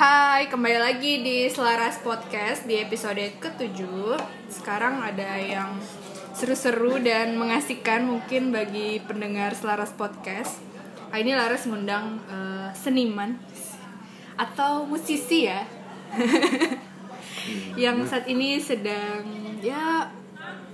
Hai, 0.00 0.48
kembali 0.48 0.80
lagi 0.80 1.20
di 1.20 1.44
Selaras 1.52 2.00
Podcast 2.00 2.64
di 2.64 2.80
episode 2.80 3.20
ke-7 3.36 3.84
Sekarang 4.48 5.04
ada 5.04 5.36
yang 5.36 5.76
seru-seru 6.32 6.96
dan 7.04 7.36
mengasihkan 7.36 8.08
mungkin 8.08 8.48
bagi 8.48 9.04
pendengar 9.04 9.52
Selaras 9.52 9.92
Podcast. 9.92 10.56
Ah, 11.12 11.20
Ini 11.20 11.36
Laras 11.36 11.68
ngundang 11.68 12.16
eh, 12.32 12.72
seniman 12.72 13.36
atau 14.40 14.88
musisi 14.88 15.44
ya? 15.44 15.68
Yang 17.84 18.08
saat 18.08 18.24
ini 18.24 18.56
sedang 18.56 19.20
ya 19.60 20.08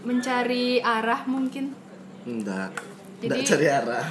mencari 0.06 0.78
arah 0.78 1.26
mungkin. 1.26 1.74
Enggak. 2.22 2.78
Jadi- 3.18 3.42
Enggak 3.42 3.42
cari 3.42 3.66
arah. 3.74 4.06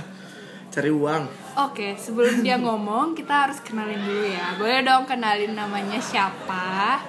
Cari 0.75 0.91
uang. 0.91 1.23
Oke, 1.55 1.95
sebelum 1.95 2.43
dia 2.43 2.59
ngomong 2.59 3.15
kita 3.15 3.47
harus 3.47 3.63
kenalin 3.63 3.95
dulu 3.95 4.27
ya 4.27 4.59
Boleh 4.59 4.83
dong 4.83 5.07
kenalin 5.07 5.55
namanya 5.55 5.95
siapa? 6.03 6.99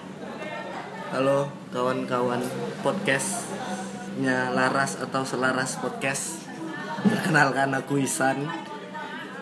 Halo 1.10 1.50
kawan-kawan 1.74 2.46
podcastnya 2.86 4.54
Laras 4.54 5.02
atau 5.02 5.26
Selaras 5.26 5.82
Podcast. 5.82 6.46
Perkenalkan 7.10 7.74
aku 7.74 7.98
Isan 7.98 8.46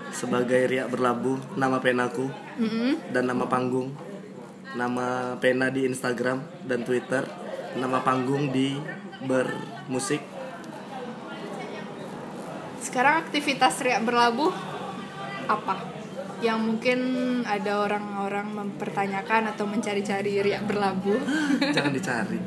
sebagai 0.09 0.73
Riak 0.73 0.89
Berlabuh, 0.89 1.61
nama 1.61 1.85
penaku 1.85 2.33
Mm-mm. 2.57 3.13
dan 3.13 3.29
nama 3.29 3.45
panggung. 3.45 3.93
Nama 4.73 5.37
pena 5.37 5.69
di 5.69 5.85
Instagram 5.85 6.65
dan 6.65 6.81
Twitter, 6.89 7.29
nama 7.77 8.01
panggung 8.01 8.49
di 8.49 8.73
bermusik. 9.21 10.34
Sekarang 12.95 13.27
aktivitas 13.27 13.83
riak 13.83 14.07
berlabuh 14.07 14.55
apa? 15.51 15.83
Yang 16.39 16.59
mungkin 16.63 16.99
ada 17.43 17.83
orang-orang 17.83 18.55
mempertanyakan 18.55 19.51
atau 19.51 19.67
mencari-cari 19.67 20.39
riak 20.39 20.63
berlabuh. 20.63 21.19
Jangan 21.75 21.91
dicari. 21.91 22.39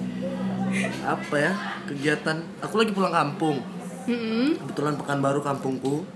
Apa 1.03 1.35
ya? 1.35 1.51
Kegiatan. 1.91 2.63
Aku 2.63 2.79
lagi 2.79 2.95
pulang 2.95 3.11
kampung. 3.11 3.59
Mm-mm. 4.07 4.55
kebetulan 4.63 4.95
Pekanbaru 4.95 5.43
kampungku 5.43 6.07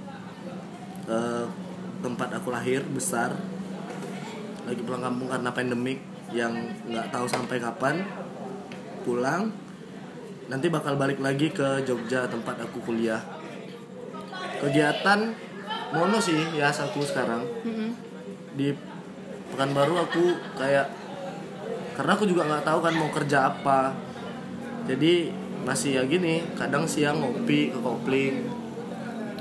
eh, 1.12 1.46
tempat 2.00 2.40
aku 2.40 2.56
lahir 2.56 2.88
besar 2.88 3.36
lagi 4.64 4.80
pulang 4.88 5.04
kampung 5.04 5.28
karena 5.28 5.52
pandemik 5.52 6.00
yang 6.32 6.56
nggak 6.88 7.12
tahu 7.12 7.28
sampai 7.28 7.60
kapan 7.60 8.08
pulang 9.04 9.52
nanti 10.48 10.72
bakal 10.72 10.96
balik 10.96 11.20
lagi 11.20 11.52
ke 11.52 11.84
Jogja 11.84 12.32
tempat 12.32 12.64
aku 12.64 12.80
kuliah 12.80 13.20
kegiatan 14.62 15.20
mono 15.92 16.18
sih 16.18 16.38
ya 16.54 16.70
aku 16.70 17.02
sekarang 17.02 17.44
Mm-mm. 17.66 17.90
di 18.56 18.72
Pekanbaru 19.52 20.00
aku 20.00 20.24
kayak 20.56 20.88
karena 21.92 22.12
aku 22.16 22.24
juga 22.24 22.48
nggak 22.48 22.64
tahu 22.64 22.80
kan 22.80 22.94
mau 22.96 23.12
kerja 23.12 23.52
apa 23.52 23.92
jadi 24.88 25.28
masih 25.62 26.00
ya 26.00 26.04
gini 26.08 26.42
kadang 26.56 26.88
siang 26.88 27.20
ngopi 27.20 27.70
ke 27.70 27.78
kopling 27.78 28.48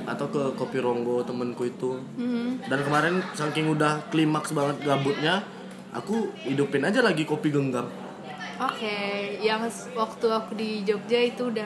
atau 0.02 0.26
ke 0.26 0.42
kopi 0.58 0.82
ronggo 0.82 1.22
temenku 1.22 1.62
itu 1.62 2.02
Mm-mm. 2.18 2.66
dan 2.66 2.82
kemarin 2.82 3.22
saking 3.32 3.70
udah 3.70 4.02
klimaks 4.10 4.50
banget 4.50 4.82
gabutnya 4.82 5.46
aku 5.91 6.34
hidupin 6.42 6.82
aja 6.82 7.00
lagi 7.00 7.22
kopi 7.22 7.50
genggam 7.50 7.86
Oke, 8.60 8.92
yang 9.41 9.64
s- 9.64 9.88
waktu 9.96 10.28
aku 10.28 10.52
di 10.52 10.84
Jogja 10.84 11.16
itu 11.16 11.48
udah 11.48 11.64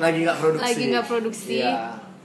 lagi 0.00 0.24
nggak 0.24 0.38
produksi 0.40 0.64
lagi 0.64 0.84
nggak 0.88 1.06
produksi. 1.06 1.56
Iya. 1.60 1.76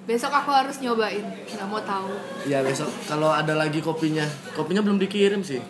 Besok 0.09 0.33
aku 0.33 0.49
harus 0.49 0.81
nyobain, 0.81 1.21
nggak 1.21 1.67
mau 1.69 1.77
tahu. 1.79 2.09
ya 2.43 2.59
besok 2.59 2.89
kalau 3.05 3.29
ada 3.29 3.53
lagi 3.53 3.77
kopinya 3.79 4.25
kopinya 4.52 4.81
belum 4.81 4.97
dikirim 4.97 5.39
sih 5.39 5.61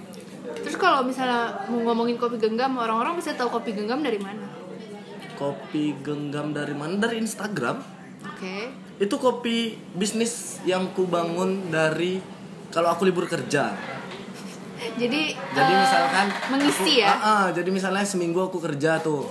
Terus 0.60 0.76
kalau 0.76 1.04
misalnya 1.04 1.68
mau 1.68 1.84
ngomongin 1.84 2.16
kopi 2.16 2.36
genggam, 2.38 2.76
orang-orang 2.76 3.16
bisa 3.16 3.32
tahu 3.34 3.52
kopi 3.52 3.72
genggam 3.74 4.00
dari 4.00 4.16
mana? 4.18 4.48
kopi 5.36 5.96
genggam 5.98 6.52
dari 6.52 6.72
mana 6.72 6.96
dari 6.98 7.20
Instagram 7.20 7.80
Oke. 8.26 8.68
itu 8.98 9.16
kopi 9.18 9.58
bisnis 9.94 10.60
yang 10.64 10.92
ku 10.92 11.04
bangun 11.06 11.68
dari 11.68 12.20
kalau 12.70 12.92
aku 12.92 13.04
libur 13.04 13.24
kerja 13.26 13.72
Jadi 14.96 15.36
jadi 15.36 15.72
eh, 15.74 15.80
misalkan 15.80 16.28
mengisi 16.50 16.92
aku- 16.96 17.02
ya. 17.02 17.08
Ah, 17.10 17.20
ah, 17.24 17.46
jadi 17.50 17.68
misalnya 17.68 18.04
seminggu 18.04 18.40
aku 18.42 18.60
kerja 18.60 19.00
tuh 19.00 19.28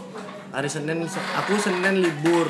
hari 0.48 0.68
senin 0.68 1.04
aku 1.34 1.52
senin 1.56 1.96
libur 1.98 2.48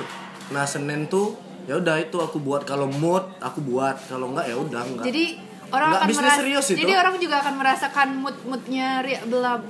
nah 0.48 0.62
senin 0.62 1.06
tuh 1.06 1.34
ya 1.68 1.76
udah 1.76 2.00
itu 2.00 2.16
aku 2.16 2.40
buat. 2.40 2.64
Kalau 2.64 2.88
mood 2.88 3.28
aku 3.44 3.60
buat. 3.60 4.00
Kalau 4.08 4.32
enggak 4.32 4.48
ya 4.48 4.56
udah 4.56 4.82
enggak. 4.88 5.04
Jadi 5.04 5.24
orang 5.68 5.88
Nggak 5.92 6.00
akan 6.00 6.08
bisnis 6.08 6.24
merasa, 6.24 6.40
serius 6.40 6.66
itu. 6.72 6.78
jadi 6.80 6.92
orang 6.96 7.14
juga 7.20 7.36
akan 7.44 7.54
merasakan 7.60 8.08
mood 8.24 8.36
moodnya 8.48 8.88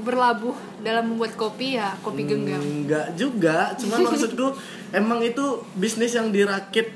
berlabuh 0.06 0.54
dalam 0.86 1.04
membuat 1.10 1.34
kopi 1.34 1.74
ya 1.74 1.90
kopi 2.06 2.22
genggam. 2.22 2.62
enggak 2.62 3.18
juga. 3.18 3.74
Cuman 3.74 4.06
maksudku 4.06 4.46
emang 5.02 5.18
itu 5.26 5.66
bisnis 5.74 6.14
yang 6.14 6.30
dirakit 6.30 6.94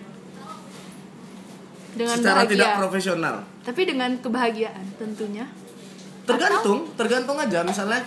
dengan 1.98 2.16
secara 2.16 2.46
bahagia. 2.46 2.52
tidak 2.54 2.69
profesional. 2.78 3.36
Tapi 3.66 3.80
dengan 3.84 4.10
kebahagiaan 4.22 4.86
tentunya. 4.96 5.46
tergantung 6.22 6.86
tergantung 6.94 7.34
aja. 7.34 7.66
Misalnya 7.66 7.98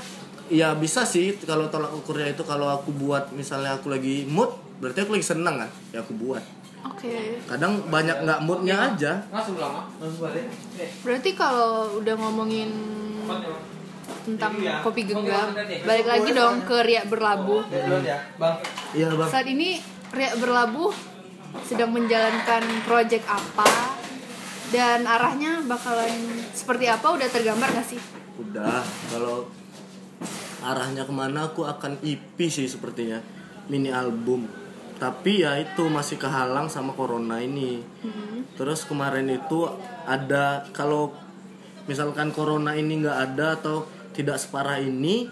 ya 0.47 0.71
bisa 0.79 1.03
sih 1.03 1.35
kalau 1.43 1.67
tolak 1.67 1.91
ukurnya 1.91 2.31
itu 2.31 2.47
kalau 2.47 2.71
aku 2.71 2.95
buat 2.95 3.35
misalnya 3.35 3.75
aku 3.75 3.91
lagi 3.91 4.23
mood 4.23 4.55
berarti 4.79 5.03
aku 5.03 5.19
lagi 5.19 5.27
senang 5.27 5.59
kan? 5.59 5.69
Ya 5.91 5.99
aku 5.99 6.15
buat 6.15 6.39
Oke. 6.85 7.41
kadang 7.43 7.81
banyak 7.85 8.17
nggak 8.21 8.39
moodnya 8.41 8.93
aja. 8.93 9.17
Langsung 9.29 9.57
lama. 9.57 9.89
Berarti 11.01 11.29
kalau 11.33 11.97
udah 11.97 12.15
ngomongin 12.15 12.69
tentang 14.21 14.53
Iya. 14.57 14.81
kopi 14.81 15.05
genggam, 15.05 15.53
balik 15.81 16.05
lagi 16.05 16.29
dong 16.31 16.61
ke 16.61 16.77
riak 16.81 17.09
berlabuh. 17.09 17.65
Ya, 17.69 18.17
Bang. 18.37 18.55
iya 18.91 19.09
bang. 19.09 19.29
Saat 19.29 19.45
ini 19.45 19.81
riak 20.09 20.37
berlabuh 20.37 20.93
sedang 21.61 21.89
menjalankan 21.89 22.61
proyek 22.83 23.25
apa? 23.25 23.97
Dan 24.67 25.05
arahnya 25.05 25.61
bakalan 25.63 26.09
seperti 26.51 26.85
apa? 26.85 27.05
Udah 27.11 27.29
tergambar 27.29 27.69
gak 27.71 27.85
sih? 27.87 28.01
udah. 28.35 28.83
Kalau 29.07 29.47
arahnya 30.59 31.05
ke 31.05 31.13
mana 31.13 31.47
aku 31.47 31.63
akan 31.63 32.01
EP 32.01 32.35
sih 32.45 32.65
sepertinya. 32.65 33.21
Mini 33.65 33.89
album 33.89 34.45
tapi 34.95 35.43
ya 35.43 35.59
itu 35.59 35.87
masih 35.91 36.15
kehalang 36.15 36.71
sama 36.71 36.95
corona 36.95 37.43
ini. 37.43 37.83
Terus 38.55 38.87
kemarin 38.87 39.27
itu 39.27 39.67
ada 40.07 40.63
kalau 40.71 41.11
misalkan 41.85 42.31
corona 42.31 42.73
ini 42.73 43.03
nggak 43.03 43.19
ada 43.31 43.59
atau 43.59 43.85
tidak 44.15 44.39
separah 44.39 44.79
ini 44.79 45.27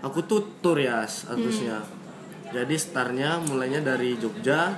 aku 0.00 0.24
tuh 0.24 0.62
tour 0.64 0.80
ya 0.80 1.04
harusnya 1.04 1.84
jadi 2.50 2.74
startnya 2.74 3.38
mulainya 3.46 3.82
dari 3.84 4.18
Jogja 4.18 4.74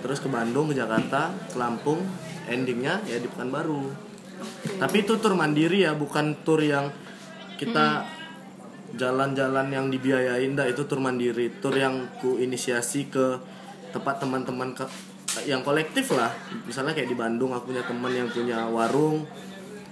terus 0.00 0.24
ke 0.24 0.28
Bandung 0.30 0.72
ke 0.72 0.74
Jakarta 0.78 1.34
ke 1.52 1.56
Lampung 1.60 2.00
endingnya 2.48 3.04
ya 3.04 3.20
di 3.20 3.28
Pekanbaru. 3.28 4.08
Tapi 4.80 5.04
itu 5.04 5.20
tur 5.20 5.36
mandiri 5.36 5.84
ya 5.84 5.92
bukan 5.92 6.32
tur 6.46 6.64
yang 6.64 6.88
kita 7.60 8.08
jalan-jalan 8.98 9.70
yang 9.70 9.86
dibiayain 9.88 10.52
dah 10.58 10.66
itu 10.66 10.84
tur 10.84 10.98
mandiri 10.98 11.48
tur 11.62 11.72
yang 11.72 12.10
ku 12.18 12.36
inisiasi 12.36 13.06
ke 13.06 13.38
tempat 13.94 14.20
teman-teman 14.20 14.74
ke 14.74 14.84
yang 15.46 15.62
kolektif 15.62 16.12
lah. 16.12 16.34
Misalnya 16.66 16.92
kayak 16.92 17.08
di 17.08 17.16
Bandung 17.16 17.54
aku 17.54 17.70
punya 17.70 17.86
teman 17.86 18.10
yang 18.10 18.28
punya 18.28 18.66
warung 18.66 19.22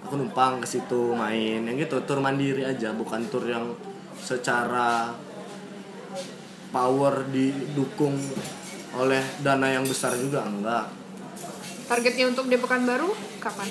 aku 0.02 0.18
numpang 0.18 0.58
ke 0.60 0.66
situ 0.66 1.14
main. 1.14 1.62
Yang 1.64 1.86
gitu 1.86 1.96
tur 2.02 2.18
mandiri 2.18 2.66
aja 2.66 2.90
bukan 2.90 3.22
tur 3.30 3.46
yang 3.46 3.72
secara 4.18 5.14
power 6.74 7.24
didukung 7.30 8.18
oleh 8.98 9.22
dana 9.40 9.70
yang 9.70 9.86
besar 9.86 10.18
juga 10.18 10.42
enggak. 10.42 10.90
Targetnya 11.86 12.34
untuk 12.34 12.50
di 12.50 12.58
Pekanbaru 12.58 13.14
kapan? 13.38 13.70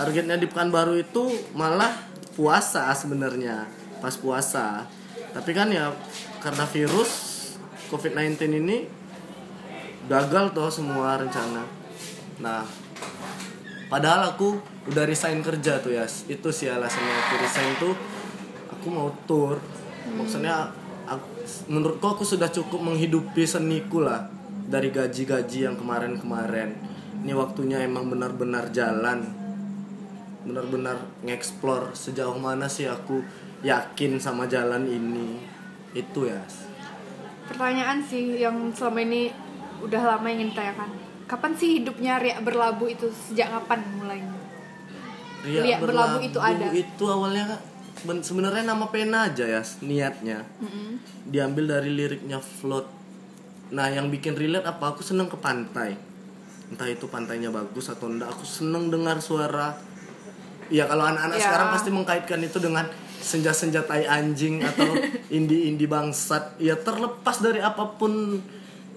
targetnya 0.00 0.40
di 0.40 0.48
Pekanbaru 0.48 0.96
itu 0.96 1.28
malah 1.52 1.92
puasa 2.32 2.88
sebenarnya 2.96 3.68
pas 4.00 4.14
puasa. 4.16 4.88
Tapi 5.30 5.50
kan 5.54 5.70
ya 5.70 5.94
karena 6.42 6.64
virus 6.66 7.30
COVID-19 7.92 8.40
ini 8.58 8.88
gagal 10.10 10.56
tuh 10.56 10.72
semua 10.72 11.20
rencana. 11.20 11.62
Nah 12.42 12.64
padahal 13.92 14.34
aku 14.34 14.58
udah 14.90 15.04
resign 15.04 15.44
kerja 15.44 15.78
tuh 15.78 15.92
ya 15.92 16.08
itu 16.26 16.48
sih 16.50 16.72
alasannya 16.72 17.14
aku 17.14 17.34
resign 17.44 17.70
tuh 17.78 17.94
aku 18.72 18.86
mau 18.90 19.12
tour. 19.28 19.60
Maksudnya 20.16 20.72
aku- 21.06 21.68
menurutku 21.70 22.06
aku 22.06 22.24
sudah 22.24 22.48
cukup 22.50 22.80
menghidupi 22.80 23.44
seniku 23.44 24.02
lah 24.02 24.26
dari 24.70 24.88
gaji-gaji 24.90 25.66
yang 25.66 25.76
kemarin-kemarin. 25.76 26.74
Ini 27.20 27.36
waktunya 27.36 27.84
emang 27.84 28.08
benar-benar 28.08 28.72
jalan. 28.72 29.28
Benar-benar 30.40 30.96
ngeksplor 31.26 31.92
sejauh 31.92 32.38
mana 32.40 32.64
sih 32.64 32.88
aku 32.88 33.20
yakin 33.62 34.16
sama 34.16 34.44
jalan 34.44 34.84
ini. 34.84 35.40
Itu 35.92 36.24
ya. 36.24 36.40
Pertanyaan 37.46 37.98
sih 38.00 38.38
yang 38.38 38.70
selama 38.70 39.02
ini 39.02 39.30
udah 39.80 40.02
lama 40.16 40.28
ingin 40.28 40.52
tanyakan. 40.52 40.90
Kapan 41.26 41.52
sih 41.54 41.82
hidupnya 41.82 42.18
Ria 42.18 42.38
berlabuh 42.38 42.86
itu? 42.86 43.06
Sejak 43.10 43.50
kapan 43.50 43.82
mulainya? 43.96 44.34
Ria 45.40 45.62
Lihat 45.62 45.78
berlabuh 45.80 46.20
itu 46.20 46.38
ada. 46.38 46.66
itu 46.70 47.04
awalnya 47.06 47.58
ben- 48.02 48.22
sebenarnya 48.22 48.64
nama 48.64 48.86
pena 48.88 49.26
aja 49.26 49.46
ya 49.46 49.62
niatnya. 49.80 50.42
Diambil 51.26 51.64
dari 51.70 51.90
liriknya 51.90 52.38
float. 52.38 52.86
Nah 53.70 53.86
yang 53.88 54.10
bikin 54.10 54.34
relate 54.34 54.66
apa? 54.66 54.94
Aku 54.94 55.02
seneng 55.02 55.30
ke 55.30 55.38
pantai. 55.38 55.94
Entah 56.70 56.86
itu 56.86 57.06
pantainya 57.06 57.50
bagus 57.50 57.90
atau 57.90 58.06
enggak. 58.06 58.30
Aku 58.30 58.42
seneng 58.42 58.90
dengar 58.90 59.18
suara. 59.18 59.74
Ya 60.70 60.86
kalau 60.86 61.02
anak-anak 61.02 61.34
Ya. 61.34 61.46
sekarang 61.46 61.68
pasti 61.74 61.90
mengkaitkan 61.90 62.40
itu 62.42 62.58
dengan 62.58 62.86
senja-senja 63.20 63.84
tai 63.84 64.08
anjing 64.08 64.64
atau 64.64 64.96
indie-indie 65.36 65.86
bangsat. 65.86 66.56
Ya 66.56 66.74
terlepas 66.74 67.38
dari 67.44 67.60
apa 67.60 67.96
pun 68.00 68.40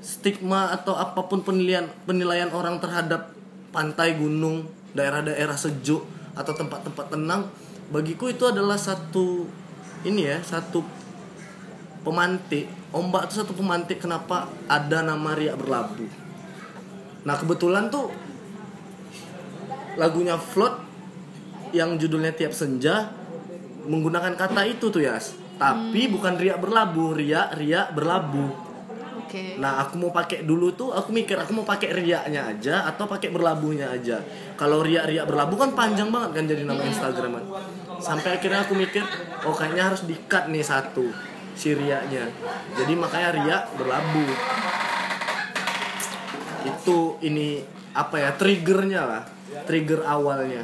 stigma 0.04 0.72
atau 0.72 0.96
apa 0.96 1.28
pun 1.28 1.44
penilaian 1.44 1.88
penilaian 2.08 2.52
orang 2.52 2.80
terhadap 2.80 3.32
pantai 3.72 4.16
gunung 4.20 4.68
daerah-daerah 4.96 5.56
sejuk 5.56 6.04
atau 6.34 6.54
tempat-tempat 6.56 7.14
tenang 7.14 7.48
bagiku 7.94 8.28
itu 8.30 8.44
adalah 8.50 8.76
satu 8.76 9.46
ini 10.04 10.28
ya 10.28 10.40
satu 10.44 10.84
pemantik. 12.04 12.68
Ombak 12.94 13.32
itu 13.32 13.42
satu 13.42 13.58
pemantik 13.58 13.98
kenapa 14.04 14.52
ada 14.70 15.02
nama 15.02 15.34
riak 15.34 15.58
berlabuh. 15.58 16.12
Nah 17.24 17.36
kebetulan 17.40 17.90
tuh 17.90 18.12
lagunya 19.98 20.38
float 20.38 20.84
yang 21.74 21.98
judulnya 21.98 22.36
tiap 22.36 22.54
senja 22.54 23.10
menggunakan 23.88 24.34
kata 24.36 24.62
itu 24.68 24.88
tuh 24.90 25.04
ya 25.04 25.20
tapi 25.60 26.10
bukan 26.10 26.36
riak 26.40 26.60
berlabuh 26.60 27.14
riak 27.16 27.56
riak 27.60 27.94
berlabuh 27.94 28.74
Oke. 29.34 29.58
Nah, 29.58 29.82
aku 29.82 29.98
mau 29.98 30.14
pakai 30.14 30.46
dulu 30.46 30.78
tuh, 30.78 30.94
aku 30.94 31.10
mikir 31.10 31.34
aku 31.34 31.58
mau 31.58 31.66
pakai 31.66 31.90
riaknya 31.90 32.54
aja 32.54 32.86
atau 32.86 33.10
pakai 33.10 33.34
berlabuhnya 33.34 33.90
aja. 33.90 34.22
Kalau 34.54 34.86
riak-riak 34.86 35.26
berlabuh 35.26 35.58
kan 35.58 35.72
panjang 35.74 36.14
banget 36.14 36.38
kan 36.38 36.46
jadi 36.46 36.62
nama 36.70 36.86
Instagram. 36.86 37.42
Sampai 37.98 38.38
akhirnya 38.38 38.62
aku 38.62 38.78
mikir, 38.78 39.02
oh 39.50 39.58
kayaknya 39.58 39.90
harus 39.90 40.06
di-cut 40.06 40.54
nih 40.54 40.62
satu 40.62 41.10
si 41.58 41.74
riaknya. 41.74 42.30
Jadi 42.78 42.94
makanya 42.94 43.30
riak 43.34 43.64
berlabuh. 43.74 44.34
Itu 46.70 47.18
ini 47.26 47.58
apa 47.98 48.22
ya 48.22 48.30
triggernya 48.38 49.02
lah, 49.02 49.24
trigger 49.66 50.06
awalnya. 50.06 50.62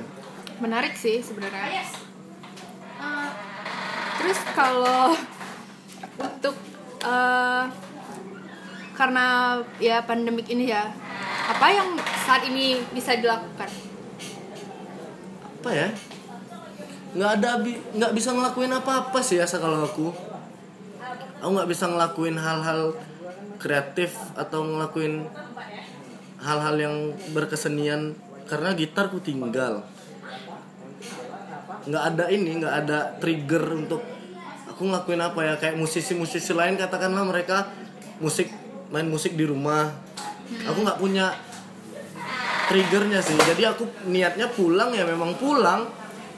Menarik 0.62 0.94
sih 0.94 1.26
sebenarnya. 1.26 1.90
Terus 4.20 4.40
kalau 4.52 5.16
untuk 6.20 6.56
eh, 7.08 7.64
karena 9.00 9.26
ya 9.80 10.04
pandemik 10.04 10.52
ini 10.52 10.68
ya, 10.68 10.92
apa 11.48 11.66
yang 11.72 11.96
saat 12.28 12.44
ini 12.44 12.84
bisa 12.92 13.16
dilakukan? 13.16 13.90
apa 15.60 15.76
ya? 15.76 15.88
Nggak 17.20 17.32
ada 17.42 17.50
nggak 18.00 18.14
bisa 18.16 18.32
ngelakuin 18.32 18.72
apa-apa 18.72 19.20
sih 19.20 19.44
asa 19.44 19.60
kalau 19.60 19.84
aku. 19.84 20.08
Aku 21.44 21.52
nggak 21.52 21.68
bisa 21.68 21.92
ngelakuin 21.92 22.40
hal-hal 22.40 22.96
kreatif 23.60 24.16
atau 24.40 24.64
ngelakuin 24.64 25.28
hal-hal 26.40 26.76
yang 26.80 26.96
berkesenian 27.36 28.16
karena 28.48 28.72
gitarku 28.72 29.20
tinggal 29.20 29.84
nggak 31.88 32.04
ada 32.16 32.26
ini 32.28 32.60
nggak 32.60 32.76
ada 32.86 32.98
trigger 33.22 33.64
untuk 33.76 34.02
aku 34.68 34.82
ngelakuin 34.88 35.22
apa 35.22 35.40
ya. 35.46 35.54
Kayak 35.60 35.76
musisi-musisi 35.80 36.52
lain 36.52 36.76
katakanlah 36.76 37.24
mereka 37.24 37.72
musik 38.20 38.52
main 38.90 39.08
musik 39.08 39.36
di 39.36 39.46
rumah. 39.48 39.92
Aku 40.66 40.82
nggak 40.82 41.00
punya 41.00 41.36
triggernya 42.68 43.20
sih. 43.22 43.38
Jadi 43.38 43.64
aku 43.64 43.86
niatnya 44.10 44.50
pulang 44.52 44.92
ya 44.92 45.06
memang 45.06 45.38
pulang. 45.38 45.88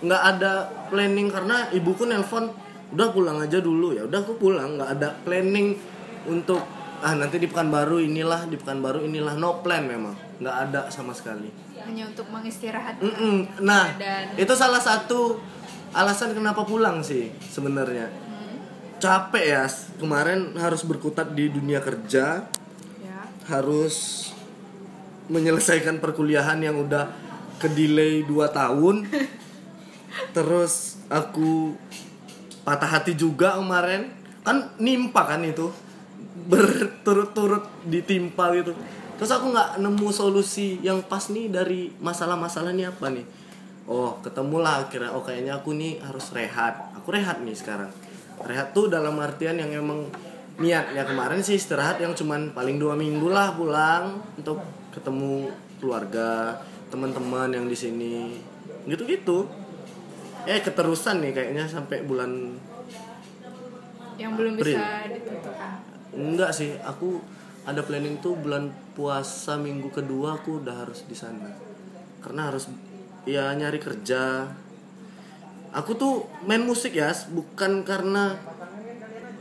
Nggak 0.01 0.23
ada 0.37 0.51
planning 0.89 1.29
karena 1.29 1.69
ibuku 1.71 2.09
nelpon 2.09 2.49
udah 2.91 3.07
pulang 3.13 3.37
aja 3.39 3.61
dulu. 3.61 3.95
Ya 3.95 4.05
udah 4.05 4.19
aku 4.21 4.37
pulang. 4.37 4.77
Nggak 4.77 4.89
ada 4.99 5.09
planning 5.23 5.77
untuk 6.27 6.61
ah 7.01 7.17
nanti 7.17 7.41
di 7.41 7.49
pekanbaru 7.49 7.97
inilah 7.97 8.45
di 8.45 8.57
pekanbaru 8.57 9.05
inilah. 9.05 9.33
No 9.37 9.61
plan 9.61 9.85
memang. 9.87 10.13
Nggak 10.41 10.55
ada 10.69 10.81
sama 10.89 11.13
sekali 11.13 11.70
Hanya 11.81 12.03
untuk 12.05 12.27
mengistirahat. 12.27 12.95
Mm-mm. 12.97 13.61
nah 13.61 13.91
Dan- 13.95 14.35
itu 14.35 14.53
salah 14.53 14.79
satu 14.79 15.41
alasan 15.91 16.31
kenapa 16.31 16.63
pulang 16.63 17.01
sih 17.01 17.29
sebenarnya 17.43 18.07
capek 18.97 19.45
ya 19.49 19.63
kemarin 19.97 20.53
harus 20.55 20.85
berkutat 20.85 21.33
di 21.33 21.49
dunia 21.49 21.81
kerja 21.81 22.45
Ya. 23.01 23.19
harus 23.49 24.29
menyelesaikan 25.27 25.97
perkuliahan 25.97 26.61
yang 26.61 26.79
udah 26.79 27.09
ke 27.57 27.67
delay 27.67 28.21
2 28.23 28.31
tahun 28.51 29.09
terus 30.35 31.01
aku 31.07 31.75
patah 32.61 32.99
hati 32.99 33.17
juga 33.17 33.57
kemarin 33.57 34.13
kan 34.41 34.69
nimpa 34.77 35.25
kan 35.25 35.41
itu 35.41 35.73
berturut-turut 36.47 37.67
ditimpa 37.83 38.53
gitu 38.55 38.73
terus 39.21 39.37
aku 39.37 39.53
nggak 39.53 39.77
nemu 39.85 40.09
solusi 40.09 40.81
yang 40.81 41.05
pas 41.05 41.29
nih 41.29 41.45
dari 41.45 41.93
masalah-masalah 42.01 42.73
ini 42.73 42.89
apa 42.89 43.05
nih? 43.13 43.21
Oh 43.85 44.17
ketemulah 44.17 44.81
akhirnya 44.81 45.13
oh 45.13 45.21
kayaknya 45.21 45.61
aku 45.61 45.77
nih 45.77 46.01
harus 46.01 46.33
rehat. 46.33 46.89
Aku 46.97 47.13
rehat 47.13 47.37
nih 47.45 47.53
sekarang. 47.53 47.93
Rehat 48.41 48.73
tuh 48.73 48.89
dalam 48.89 49.13
artian 49.21 49.61
yang 49.61 49.69
emang 49.69 50.09
niat. 50.57 50.97
Ya 50.97 51.05
kemarin 51.05 51.45
sih 51.45 51.53
istirahat 51.53 52.01
yang 52.01 52.17
cuman 52.17 52.49
paling 52.57 52.81
dua 52.81 52.97
minggu 52.97 53.29
lah 53.29 53.53
pulang 53.53 54.25
untuk 54.41 54.57
ketemu 54.89 55.53
keluarga 55.77 56.57
teman-teman 56.89 57.53
yang 57.53 57.69
di 57.69 57.77
sini. 57.77 58.41
Gitu-gitu. 58.89 59.45
Eh 60.49 60.65
keterusan 60.65 61.21
nih 61.21 61.29
kayaknya 61.37 61.69
sampai 61.69 62.01
bulan 62.01 62.57
Yang 64.17 64.31
belum 64.33 64.53
April. 64.57 64.81
bisa 64.81 64.89
ditentukan. 65.13 65.73
enggak 66.11 66.51
sih 66.57 66.73
aku 66.81 67.21
ada 67.61 67.81
planning 67.85 68.17
tuh 68.17 68.33
bulan 68.33 68.73
puasa 68.97 69.57
minggu 69.57 69.93
kedua 69.93 70.41
aku 70.41 70.63
udah 70.63 70.85
harus 70.85 71.05
di 71.05 71.13
sana. 71.13 71.53
Karena 72.21 72.49
harus 72.49 72.69
ya 73.25 73.53
nyari 73.53 73.77
kerja. 73.77 74.49
Aku 75.71 75.95
tuh 75.95 76.27
main 76.43 76.61
musik 76.65 76.97
ya 76.97 77.13
bukan 77.31 77.85
karena 77.85 78.35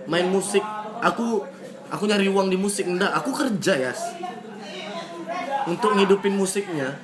main 0.05 0.28
musik. 0.28 0.62
Aku 1.00 1.43
aku 1.88 2.02
nyari 2.05 2.28
uang 2.28 2.52
di 2.52 2.58
musik. 2.61 2.84
Enggak 2.84 3.12
aku 3.17 3.32
kerja 3.32 3.75
ya 3.90 3.94
untuk 5.69 5.90
ngidupin 5.96 6.34
musiknya. 6.37 6.96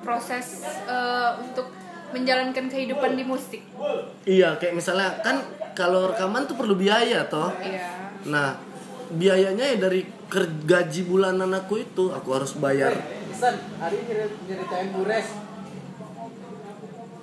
Proses 0.00 0.64
eh, 0.88 1.30
untuk 1.40 1.72
menjalankan 2.10 2.66
kehidupan 2.66 3.14
di 3.14 3.22
musik. 3.22 3.62
iya 4.26 4.58
kayak 4.58 4.74
misalnya 4.74 5.22
kan 5.22 5.38
kalau 5.78 6.10
rekaman 6.10 6.44
tuh 6.44 6.58
perlu 6.58 6.74
biaya 6.74 7.22
toh. 7.30 7.54
Iya. 7.62 7.86
Nah, 8.26 8.58
biayanya 9.10 9.64
ya 9.64 9.76
dari 9.80 10.06
ker- 10.26 10.62
gaji 10.62 11.02
bulanan 11.02 11.50
aku 11.50 11.78
itu 11.78 12.08
aku 12.08 12.28
harus 12.30 12.54
bayar. 12.54 12.94
Pesan, 13.30 13.54
hari 13.76 13.96
ini 14.00 14.14
nyeritain 14.46 14.88
bures. 14.90 15.28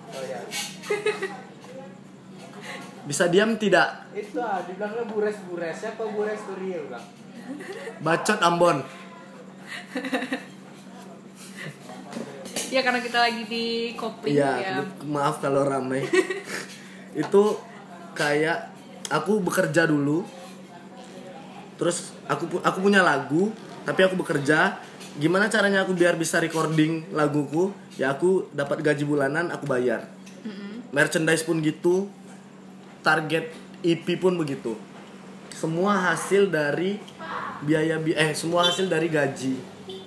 Oh 0.08 0.24
ya, 0.24 0.40
Bisa 3.08 3.24
diam 3.28 3.56
tidak? 3.56 4.10
itu 4.12 4.36
ah, 4.38 4.62
dibilangnya 4.62 5.06
bures 5.06 5.38
bures. 5.46 5.76
Siapa 5.78 6.04
bures 6.10 6.42
tuh 6.44 6.58
real 6.58 6.90
bang? 6.90 7.06
Bacot 8.02 8.40
Ambon. 8.42 8.78
Ya 12.68 12.84
karena 12.84 13.00
kita 13.00 13.24
lagi 13.24 13.48
di 13.48 13.96
kopling 13.96 14.36
Iya, 14.36 14.52
ya. 14.60 14.84
maaf 15.08 15.40
kalau 15.40 15.64
ramai. 15.64 16.04
itu 17.16 17.44
kayak 18.12 18.76
aku 19.08 19.40
bekerja 19.40 19.88
dulu. 19.88 20.28
Terus 21.78 22.12
aku 22.26 22.60
aku 22.66 22.78
punya 22.82 23.06
lagu, 23.06 23.54
tapi 23.86 24.04
aku 24.04 24.18
bekerja. 24.20 24.82
Gimana 25.18 25.50
caranya 25.50 25.82
aku 25.82 25.98
biar 25.98 26.14
bisa 26.14 26.38
recording 26.38 27.10
laguku? 27.10 27.74
Ya 27.98 28.14
aku 28.14 28.50
dapat 28.54 28.86
gaji 28.86 29.02
bulanan, 29.02 29.50
aku 29.50 29.66
bayar. 29.66 30.06
Merchandise 30.94 31.42
pun 31.46 31.62
gitu. 31.62 32.10
Target 33.02 33.54
EP 33.86 34.06
pun 34.20 34.36
begitu. 34.36 34.76
Semua 35.54 36.14
hasil 36.14 36.54
dari 36.54 37.02
biaya 37.66 37.98
bi 37.98 38.14
eh 38.14 38.34
semua 38.38 38.70
hasil 38.70 38.86
dari 38.86 39.10
gaji. 39.10 39.58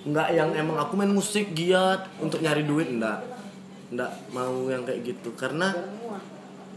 Enggak 0.07 0.29
yang 0.33 0.49
emang 0.55 0.79
aku 0.79 0.95
main 0.95 1.11
musik 1.11 1.51
giat 1.51 2.07
untuk 2.23 2.39
nyari 2.39 2.63
duit 2.63 2.87
enggak. 2.87 3.19
Enggak 3.91 4.11
mau 4.31 4.69
yang 4.71 4.87
kayak 4.87 5.01
gitu 5.03 5.35
karena 5.35 5.75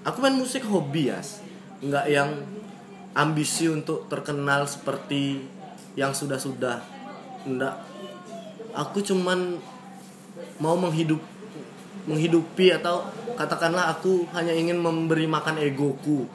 aku 0.03 0.19
main 0.19 0.37
musik 0.37 0.67
hobi 0.67 1.15
ya. 1.15 1.21
Enggak 1.81 2.07
yang 2.11 2.31
ambisi 3.15 3.71
untuk 3.71 4.11
terkenal 4.11 4.67
seperti 4.67 5.47
yang 5.95 6.11
sudah-sudah. 6.11 6.83
Enggak. 7.47 7.79
Aku 8.75 8.99
cuman 9.01 9.63
mau 10.59 10.75
menghidup 10.75 11.23
menghidupi 12.05 12.69
atau 12.75 13.07
katakanlah 13.33 13.97
aku 13.97 14.29
hanya 14.37 14.53
ingin 14.53 14.77
memberi 14.77 15.25
makan 15.25 15.57
egoku. 15.63 16.29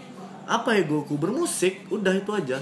Apa 0.50 0.82
egoku? 0.82 1.14
Bermusik, 1.14 1.86
udah 1.94 2.10
itu 2.18 2.32
aja. 2.34 2.58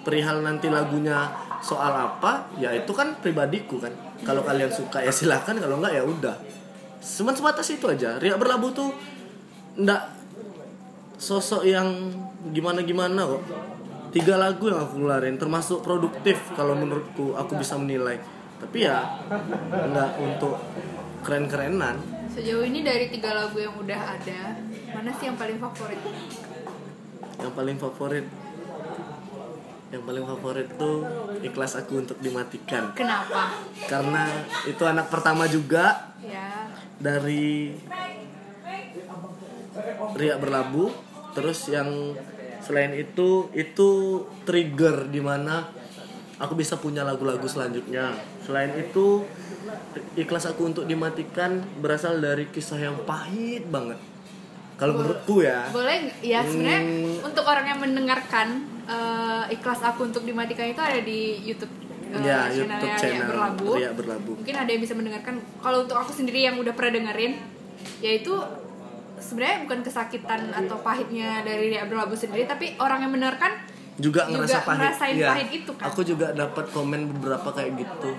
Perihal 0.00 0.40
nanti 0.40 0.72
lagunya 0.72 1.28
soal 1.60 1.92
apa, 1.92 2.48
ya 2.56 2.72
itu 2.72 2.88
kan 2.96 3.20
pribadiku 3.20 3.76
kan. 3.76 3.92
Kalau 4.24 4.40
kalian 4.48 4.72
suka 4.72 5.04
ya 5.04 5.12
silakan, 5.12 5.60
kalau 5.60 5.76
enggak 5.76 6.00
ya 6.00 6.02
udah. 6.08 6.36
Cuman 7.04 7.36
sebatas 7.36 7.68
itu 7.68 7.84
aja. 7.84 8.16
Riak 8.16 8.40
berlabuh 8.40 8.72
tuh 8.72 8.90
ndak 9.76 10.08
sosok 11.20 11.68
yang 11.68 12.10
gimana 12.54 12.80
gimana 12.82 13.20
kok. 13.26 13.42
Tiga 14.08 14.40
lagu 14.40 14.72
yang 14.72 14.80
aku 14.80 15.04
keluarin 15.04 15.36
termasuk 15.36 15.84
produktif 15.84 16.40
kalau 16.56 16.72
menurutku 16.72 17.36
aku 17.36 17.60
bisa 17.60 17.76
menilai. 17.76 18.16
Tapi 18.58 18.78
ya 18.88 19.04
nggak 19.70 20.10
untuk 20.18 20.56
keren-kerenan. 21.22 22.00
Sejauh 22.32 22.64
ini 22.64 22.86
dari 22.86 23.10
tiga 23.10 23.34
lagu 23.34 23.58
yang 23.58 23.74
udah 23.76 24.00
ada, 24.14 24.56
mana 24.94 25.10
sih 25.18 25.26
yang 25.26 25.36
paling 25.36 25.58
favorit? 25.58 26.00
yang 27.38 27.54
paling 27.54 27.76
favorit? 27.78 28.26
Yang 29.88 30.02
paling 30.04 30.24
favorit 30.26 30.68
tuh 30.76 30.96
ikhlas 31.40 31.72
aku 31.78 32.02
untuk 32.02 32.18
dimatikan. 32.20 32.92
Kenapa? 32.92 33.56
karena 33.88 34.28
itu 34.66 34.82
anak 34.84 35.08
pertama 35.08 35.48
juga. 35.48 36.12
Ya, 36.18 36.66
dari 36.98 37.72
Riak 40.18 40.38
Berlabuh 40.42 41.07
terus 41.32 41.68
yang 41.68 42.14
selain 42.58 42.92
itu 42.94 43.48
itu 43.54 43.88
trigger 44.42 45.06
di 45.08 45.20
mana 45.22 45.68
aku 46.38 46.54
bisa 46.54 46.78
punya 46.78 47.02
lagu-lagu 47.02 47.44
selanjutnya 47.46 48.14
selain 48.42 48.74
itu 48.78 49.22
ikhlas 50.14 50.48
aku 50.48 50.68
untuk 50.68 50.84
dimatikan 50.84 51.62
berasal 51.78 52.18
dari 52.18 52.48
kisah 52.48 52.78
yang 52.78 52.96
pahit 53.04 53.66
banget 53.68 53.98
kalau 54.78 54.94
menurutku 54.94 55.42
ya 55.42 55.66
boleh 55.70 56.10
ya 56.22 56.42
sebenarnya 56.46 56.82
Hmm. 56.82 57.26
untuk 57.26 57.44
orang 57.46 57.66
yang 57.66 57.80
mendengarkan 57.82 58.48
eh, 58.88 59.54
ikhlas 59.54 59.82
aku 59.82 60.08
untuk 60.08 60.22
dimatikan 60.24 60.70
itu 60.70 60.80
ada 60.80 61.00
di 61.02 61.42
YouTube 61.44 61.72
eh, 62.14 62.22
ya 62.24 62.48
YouTube 62.48 62.96
channel 62.96 63.28
berlabuh. 63.28 63.74
Riak 63.76 63.94
Berlabuh 64.00 64.34
Mungkin 64.40 64.56
ada 64.56 64.70
yang 64.72 64.80
bisa 64.80 64.94
mendengarkan. 64.96 65.34
Kalau 65.60 65.84
untuk 65.84 65.98
aku 66.00 66.08
sendiri 66.08 66.40
yang 66.40 66.56
udah 66.56 66.72
pernah 66.72 66.96
dengerin, 66.96 67.36
yaitu 68.00 68.32
sebenarnya 69.20 69.58
bukan 69.62 69.80
kesakitan 69.80 70.40
atau 70.50 70.76
pahitnya 70.78 71.42
dari 71.42 71.68
Riak 71.68 71.86
berlabuh 71.86 72.14
sendiri, 72.14 72.44
tapi 72.44 72.74
orang 72.76 73.00
yang 73.00 73.12
mendengarkan 73.12 73.52
juga 73.96 74.24
juga 74.24 74.38
ngerasa 74.38 74.58
pahit 74.60 74.78
ngerasain 74.78 75.14
Iya. 75.16 75.28
pahit 75.28 75.48
itu 75.52 75.70
kan. 75.72 75.84
aku 75.84 76.00
juga 76.02 76.26
dapat 76.32 76.64
komen 76.68 77.00
beberapa 77.12 77.48
kayak 77.50 77.72
gitu 77.76 78.10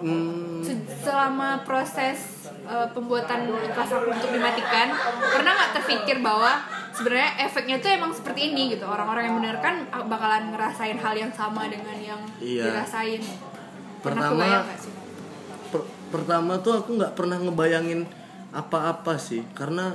hmm, 0.00 0.62
Se- 0.62 0.88
selama 1.02 1.60
proses 1.62 2.18
uh, 2.62 2.88
pembuatan 2.88 3.44
ikhlas 3.62 3.90
aku 3.90 4.08
untuk 4.08 4.30
dimatikan 4.30 4.88
pernah 5.28 5.52
nggak 5.52 5.72
terpikir 5.74 6.16
bahwa 6.20 6.64
sebenarnya 6.90 7.44
efeknya 7.44 7.76
tuh 7.78 7.90
emang 7.90 8.10
seperti 8.10 8.50
ini 8.50 8.72
gitu 8.72 8.84
orang-orang 8.84 9.22
yang 9.26 9.36
mendengarkan 9.36 9.74
uh, 9.90 10.04
bakalan 10.04 10.48
ngerasain 10.48 10.96
hal 10.96 11.14
yang 11.14 11.30
sama 11.30 11.68
dengan 11.68 11.96
yang 11.98 12.20
Iya. 12.40 12.64
dirasain 12.66 13.20
pernah 14.00 14.32
Pertama- 14.32 14.64
per- 15.68 15.88
pertama 16.10 16.52
tuh 16.58 16.72
aku 16.74 16.96
nggak 16.96 17.12
pernah 17.12 17.36
ngebayangin 17.38 18.00
apa-apa 18.54 19.16
sih. 19.16 19.42
Karena 19.54 19.94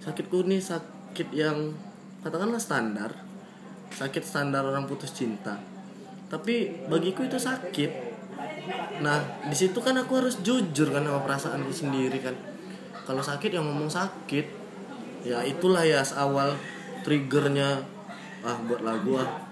sakitku 0.00 0.44
ini 0.48 0.60
sakit 0.60 1.28
yang 1.32 1.76
katakanlah 2.20 2.60
standar 2.60 3.30
sakit 3.94 4.22
standar 4.22 4.62
orang 4.62 4.86
putus 4.86 5.10
cinta. 5.10 5.58
Tapi 6.30 6.86
bagiku 6.86 7.26
itu 7.26 7.36
sakit. 7.36 7.90
Nah 9.02 9.18
di 9.50 9.56
situ 9.56 9.76
kan 9.82 9.98
aku 9.98 10.22
harus 10.22 10.38
jujur 10.46 10.94
kan 10.94 11.02
sama 11.02 11.20
perasaanku 11.26 11.72
sendiri 11.74 12.22
kan. 12.22 12.36
Kalau 13.04 13.22
sakit 13.22 13.50
yang 13.50 13.66
ngomong 13.66 13.90
sakit 13.90 14.46
ya 15.26 15.44
itulah 15.44 15.84
ya 15.84 16.00
awal 16.16 16.56
triggernya 17.02 17.82
ah 18.40 18.56
buat 18.64 18.80
lagu 18.80 19.18
ah. 19.18 19.50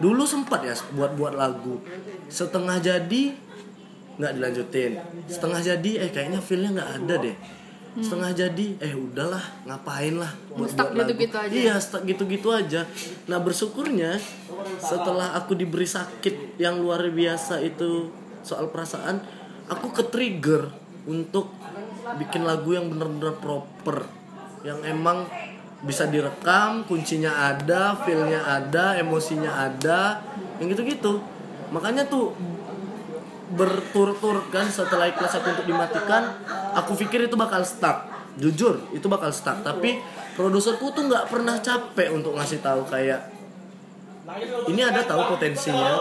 Dulu 0.00 0.24
sempat 0.24 0.64
ya 0.64 0.74
buat 0.96 1.12
buat 1.14 1.36
lagu. 1.36 1.78
Setengah 2.32 2.80
jadi 2.80 3.36
nggak 4.16 4.32
dilanjutin. 4.40 4.96
Setengah 5.28 5.60
jadi 5.60 6.08
eh 6.08 6.10
kayaknya 6.10 6.40
feelnya 6.40 6.80
nggak 6.80 6.92
ada 7.04 7.14
deh 7.20 7.36
setengah 7.96 8.32
jadi 8.36 8.66
eh 8.84 8.92
udahlah 8.92 9.40
ngapain 9.64 10.20
lah 10.20 10.28
buat 10.52 10.68
Stuck 10.68 10.92
buat 10.92 11.08
lagu. 11.08 11.16
gitu-gitu 11.16 11.36
aja. 11.40 11.52
iya 11.56 11.74
stuck 11.80 12.02
gitu-gitu 12.04 12.48
aja 12.52 12.80
nah 13.24 13.40
bersyukurnya 13.40 14.20
setelah 14.76 15.32
aku 15.32 15.56
diberi 15.56 15.88
sakit 15.88 16.60
yang 16.60 16.84
luar 16.84 17.08
biasa 17.08 17.64
itu 17.64 18.12
soal 18.44 18.68
perasaan 18.68 19.24
aku 19.72 19.96
ke 19.96 20.02
trigger 20.12 20.68
untuk 21.08 21.50
bikin 22.20 22.44
lagu 22.44 22.76
yang 22.76 22.92
bener-bener 22.92 23.32
proper 23.40 24.04
yang 24.62 24.78
emang 24.84 25.24
bisa 25.84 26.08
direkam 26.08 26.84
kuncinya 26.84 27.52
ada 27.52 27.96
feelnya 28.04 28.44
ada 28.44 28.96
emosinya 28.96 29.70
ada 29.70 30.20
yang 30.60 30.68
gitu-gitu 30.72 31.20
makanya 31.72 32.04
tuh 32.06 32.32
berturut-turut 33.54 34.50
kan 34.50 34.66
setelah 34.66 35.06
ikhlas 35.06 35.38
aku 35.38 35.54
untuk 35.54 35.66
dimatikan 35.70 36.34
aku 36.74 36.98
pikir 36.98 37.30
itu 37.30 37.38
bakal 37.38 37.62
stuck. 37.62 38.10
Jujur 38.36 38.82
itu 38.90 39.06
bakal 39.06 39.30
stuck. 39.30 39.62
Tapi 39.62 40.02
produserku 40.34 40.90
tuh 40.90 41.06
nggak 41.06 41.30
pernah 41.30 41.56
capek 41.62 42.10
untuk 42.12 42.34
ngasih 42.34 42.60
tahu 42.60 42.82
kayak 42.90 43.36
ini 44.66 44.82
ada 44.82 45.06
tahu 45.06 45.38
potensinya. 45.38 45.94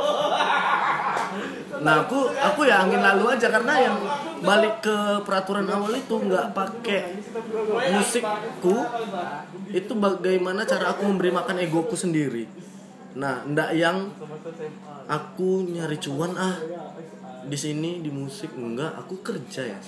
Nah 1.86 2.08
aku 2.08 2.32
aku 2.34 2.66
ya 2.66 2.82
angin 2.82 3.04
lalu 3.04 3.38
aja 3.38 3.48
karena 3.54 3.74
yang 3.78 3.98
balik 4.42 4.82
ke 4.82 4.98
peraturan 5.22 5.70
awal 5.70 5.94
itu 5.94 6.16
nggak 6.18 6.56
pakai 6.56 7.22
musikku 7.94 8.76
itu 9.70 9.94
bagaimana 9.94 10.64
cara 10.66 10.96
aku 10.96 11.06
memberi 11.06 11.30
makan 11.30 11.62
egoku 11.62 11.94
sendiri. 11.94 12.50
Nah 13.20 13.46
ndak 13.46 13.70
yang 13.78 14.10
aku 15.06 15.68
nyari 15.70 15.98
cuan 16.02 16.34
ah 16.34 16.58
di 17.46 17.58
sini 17.58 18.00
di 18.00 18.10
musik 18.10 18.54
enggak. 18.54 18.98
Aku 18.98 19.22
kerja 19.22 19.62
ya. 19.66 19.80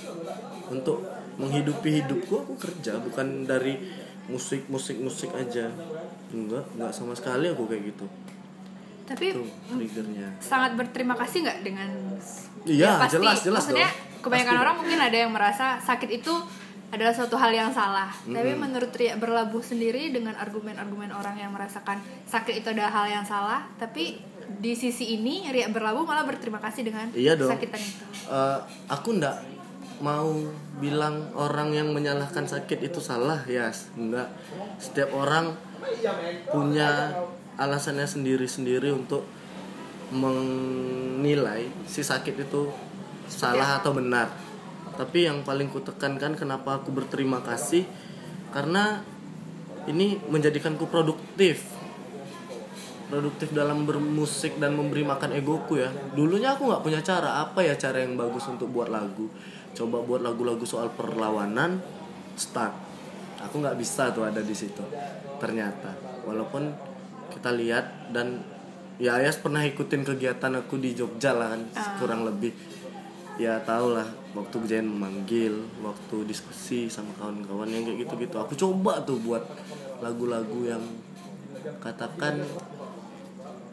Untuk 0.68 1.02
menghidupi 1.36 2.02
hidupku 2.02 2.34
aku 2.40 2.54
kerja. 2.58 2.98
Bukan 2.98 3.44
dari 3.44 3.78
musik 4.28 4.68
musik 4.68 4.98
musik 4.98 5.30
aja. 5.34 5.70
Enggak 6.30 6.66
enggak 6.74 6.92
sama 6.92 7.14
sekali 7.14 7.48
aku 7.48 7.66
kayak 7.66 7.94
gitu. 7.94 8.06
Tapi 9.08 9.32
triggernya. 9.72 10.36
sangat 10.38 10.76
berterima 10.76 11.16
kasih 11.16 11.48
nggak 11.48 11.60
dengan 11.64 11.90
Iya, 12.68 12.76
Ya, 12.76 12.92
pasti. 13.00 13.16
jelas, 13.16 13.38
jelas 13.40 13.64
maksudnya 13.64 13.88
dong. 13.88 14.20
kebanyakan 14.20 14.52
Pasti. 14.52 14.64
orang 14.68 14.76
mungkin 14.76 15.00
ada 15.00 15.18
yang 15.18 15.32
merasa 15.32 15.66
sakit 15.80 16.10
itu 16.12 16.34
adalah 16.88 17.16
suatu 17.16 17.40
hal 17.40 17.52
yang 17.52 17.72
salah. 17.72 18.12
Tapi 18.12 18.52
menurut 18.54 18.92
Ria 18.92 19.16
berlabuh 19.16 19.64
sendiri 19.64 20.12
dengan 20.12 20.36
argumen-argumen 20.36 21.12
orang 21.12 21.40
yang 21.40 21.52
merasakan 21.52 22.00
sakit 22.28 22.60
itu 22.60 22.68
adalah 22.68 22.92
hal 22.92 23.08
yang 23.08 23.24
salah 23.24 23.64
tapi 23.76 24.20
di 24.58 24.74
sisi 24.74 25.20
ini 25.20 25.48
Ria 25.52 25.68
berlabuh 25.70 26.08
malah 26.08 26.24
berterima 26.24 26.58
kasih 26.64 26.88
dengan 26.88 27.12
Iya 27.12 27.36
dong. 27.36 27.52
kesakitan 27.52 27.82
itu. 27.82 28.04
Eh, 28.32 28.60
aku 28.88 29.20
ndak 29.20 29.38
mau 29.98 30.30
bilang 30.78 31.34
orang 31.34 31.74
yang 31.74 31.90
menyalahkan 31.90 32.46
sakit 32.46 32.86
itu 32.86 33.02
salah 33.02 33.42
ya 33.50 33.74
enggak 33.98 34.30
setiap 34.78 35.10
orang 35.10 35.58
punya 36.54 37.10
alasannya 37.58 38.06
sendiri-sendiri 38.06 38.94
untuk 38.94 39.26
menilai 40.14 41.66
si 41.90 42.06
sakit 42.06 42.48
itu 42.48 42.72
salah 43.28 43.82
atau 43.82 43.92
benar. 43.92 44.32
Tapi 44.98 45.30
yang 45.30 45.46
paling 45.46 45.70
kutekankan 45.70 46.34
kenapa 46.38 46.82
aku 46.82 46.90
berterima 46.94 47.42
kasih 47.44 47.86
karena 48.54 49.02
ini 49.86 50.18
menjadikanku 50.30 50.90
produktif 50.90 51.77
produktif 53.08 53.56
dalam 53.56 53.88
bermusik 53.88 54.60
dan 54.60 54.76
memberi 54.76 55.08
makan 55.08 55.36
egoku 55.40 55.80
ya. 55.80 55.90
Dulunya 56.14 56.54
aku 56.56 56.68
nggak 56.68 56.84
punya 56.84 57.00
cara. 57.00 57.44
Apa 57.44 57.64
ya 57.64 57.80
cara 57.80 58.04
yang 58.04 58.20
bagus 58.20 58.44
untuk 58.52 58.70
buat 58.70 58.92
lagu? 58.92 59.32
Coba 59.72 60.04
buat 60.04 60.22
lagu-lagu 60.22 60.64
soal 60.68 60.92
perlawanan 60.92 61.80
start 62.38 62.88
aku 63.42 63.62
nggak 63.62 63.78
bisa 63.78 64.10
tuh 64.14 64.26
ada 64.26 64.42
di 64.42 64.56
situ 64.56 64.82
ternyata. 65.38 65.94
Walaupun 66.26 66.74
kita 67.32 67.54
lihat 67.54 68.12
dan 68.12 68.42
ya 68.98 69.22
Ayas 69.22 69.38
pernah 69.38 69.62
ikutin 69.62 70.02
kegiatan 70.02 70.52
aku 70.58 70.82
di 70.82 70.98
Jogja 70.98 71.38
lah 71.38 71.54
kan 71.54 71.62
kurang 72.02 72.26
lebih. 72.26 72.54
Ya 73.38 73.62
tau 73.62 73.94
lah 73.94 74.10
waktu 74.34 74.58
Jen 74.66 74.90
memanggil 74.90 75.54
waktu 75.86 76.26
diskusi 76.26 76.90
sama 76.90 77.14
kawan-kawan 77.22 77.70
yang 77.70 77.86
kayak 77.86 78.10
gitu-gitu. 78.10 78.36
Aku 78.42 78.58
coba 78.58 79.06
tuh 79.06 79.22
buat 79.22 79.46
lagu-lagu 80.02 80.66
yang 80.66 80.82
katakan 81.78 82.42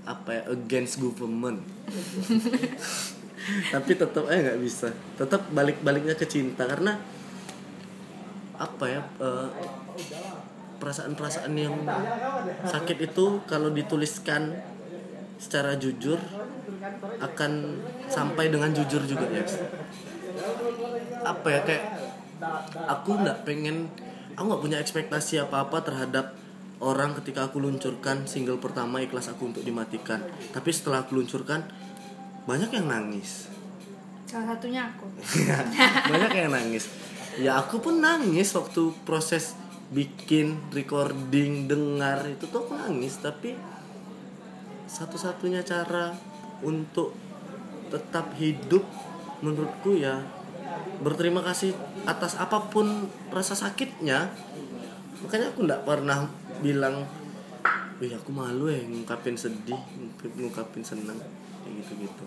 apa 0.05 0.31
ya 0.31 0.43
against 0.53 1.01
government. 1.01 1.65
Tapi 3.75 3.93
tetap 3.93 4.25
eh 4.29 4.39
nggak 4.41 4.61
bisa. 4.61 4.89
Tetap 5.21 5.53
balik-baliknya 5.53 6.17
ke 6.17 6.25
cinta 6.25 6.65
karena 6.65 6.97
apa 8.55 8.85
ya 8.87 9.01
eh, 9.21 9.49
perasaan-perasaan 10.79 11.53
yang 11.57 11.75
sakit 12.69 12.99
itu 13.03 13.43
kalau 13.49 13.73
dituliskan 13.73 14.55
secara 15.41 15.75
jujur 15.77 16.21
akan 17.21 17.81
sampai 18.07 18.53
dengan 18.53 18.71
jujur 18.73 19.03
juga 19.05 19.27
ya. 19.29 19.45
Apa 21.25 21.49
ya 21.49 21.61
kayak 21.65 21.85
aku 22.89 23.11
nggak 23.25 23.49
pengen 23.49 23.89
aku 24.35 24.45
nggak 24.51 24.63
punya 24.63 24.79
ekspektasi 24.83 25.41
apa 25.41 25.65
apa 25.65 25.79
terhadap 25.81 26.37
orang 26.85 27.17
ketika 27.17 27.49
aku 27.49 27.65
luncurkan 27.65 28.29
single 28.29 28.61
pertama 28.61 29.01
ikhlas 29.01 29.33
aku 29.33 29.49
untuk 29.49 29.65
dimatikan. 29.65 30.21
Tapi 30.53 30.71
setelah 30.71 31.09
aku 31.09 31.17
luncurkan 31.17 31.65
banyak 32.45 32.69
yang 32.77 32.87
nangis. 32.93 33.49
Salah 34.29 34.53
satunya 34.57 34.85
aku. 34.93 35.09
Banyak 36.13 36.33
yang 36.37 36.53
nangis. 36.53 36.93
Ya 37.41 37.57
aku 37.57 37.81
pun 37.81 38.05
nangis 38.05 38.53
waktu 38.53 38.93
proses 39.09 39.57
bikin 39.95 40.59
recording 40.75 41.71
dengar 41.71 42.27
itu 42.29 42.45
tuh 42.51 42.69
aku 42.69 42.77
nangis. 42.77 43.17
Tapi 43.23 43.57
satu-satunya 44.91 45.65
cara 45.65 46.13
untuk 46.61 47.17
tetap 47.89 48.35
hidup 48.37 48.83
menurutku 49.45 49.97
ya 49.97 50.25
berterima 51.05 51.45
kasih 51.45 51.77
atas 52.09 52.35
apa 52.41 52.73
pun 52.73 53.07
rasa 53.31 53.55
sakitnya 53.55 54.33
makanya 55.23 55.53
aku 55.53 55.69
nggak 55.69 55.85
pernah 55.85 56.27
bilang 56.61 57.07
wih 57.97 58.13
aku 58.13 58.31
malu 58.31 58.67
ya 58.69 58.83
ngungkapin 58.83 59.35
sedih 59.35 59.79
ngungkapin 60.21 60.83
senang 60.83 61.19
kayak 61.63 61.75
gitu 61.81 61.93
gitu 62.05 62.25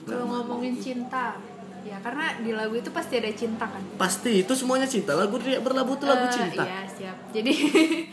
Kalau 0.00 0.24
ngomongin 0.26 0.74
cinta, 0.80 1.36
ya 1.84 2.00
karena 2.00 2.40
di 2.40 2.50
lagu 2.50 2.72
itu 2.72 2.88
pasti 2.88 3.20
ada 3.20 3.30
cinta 3.30 3.68
kan. 3.68 3.84
pasti 3.94 4.42
itu 4.42 4.52
semuanya 4.56 4.88
cinta 4.88 5.12
lagu 5.12 5.36
Riak 5.36 5.60
berlabuh 5.60 5.94
itu 5.94 6.06
lagu 6.08 6.26
Eh, 6.26 6.32
cinta 6.32 6.64
Iya 6.64 6.80
siap. 6.88 7.16
Jadi 7.30 7.52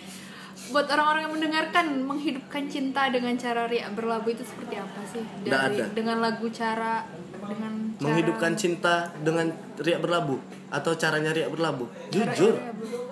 buat 0.75 0.83
orang-orang 0.83 1.21
yang 1.25 1.33
mendengarkan 1.39 1.85
menghidupkan 2.03 2.67
cinta 2.67 3.07
dengan 3.07 3.33
cara 3.39 3.65
riak 3.65 3.95
berlabuh 3.95 4.27
itu 4.27 4.43
seperti 4.43 4.75
apa 4.75 4.99
sih? 5.07 5.23
Nggak 5.47 5.61
ada. 5.63 5.83
dengan 5.95 6.17
lagu 6.19 6.45
cara 6.51 7.07
dengan 7.47 7.73
cara, 7.95 8.03
menghidupkan 8.03 8.53
cinta 8.59 8.95
dengan 9.23 9.47
riak 9.79 10.03
berlabuh 10.03 10.39
atau 10.67 10.91
caranya 10.99 11.31
riak 11.31 11.47
berlabuh 11.47 11.87
cara 11.87 12.11
jujur 12.11 12.51
riak 12.51 12.75
berlabuh. 12.75 13.06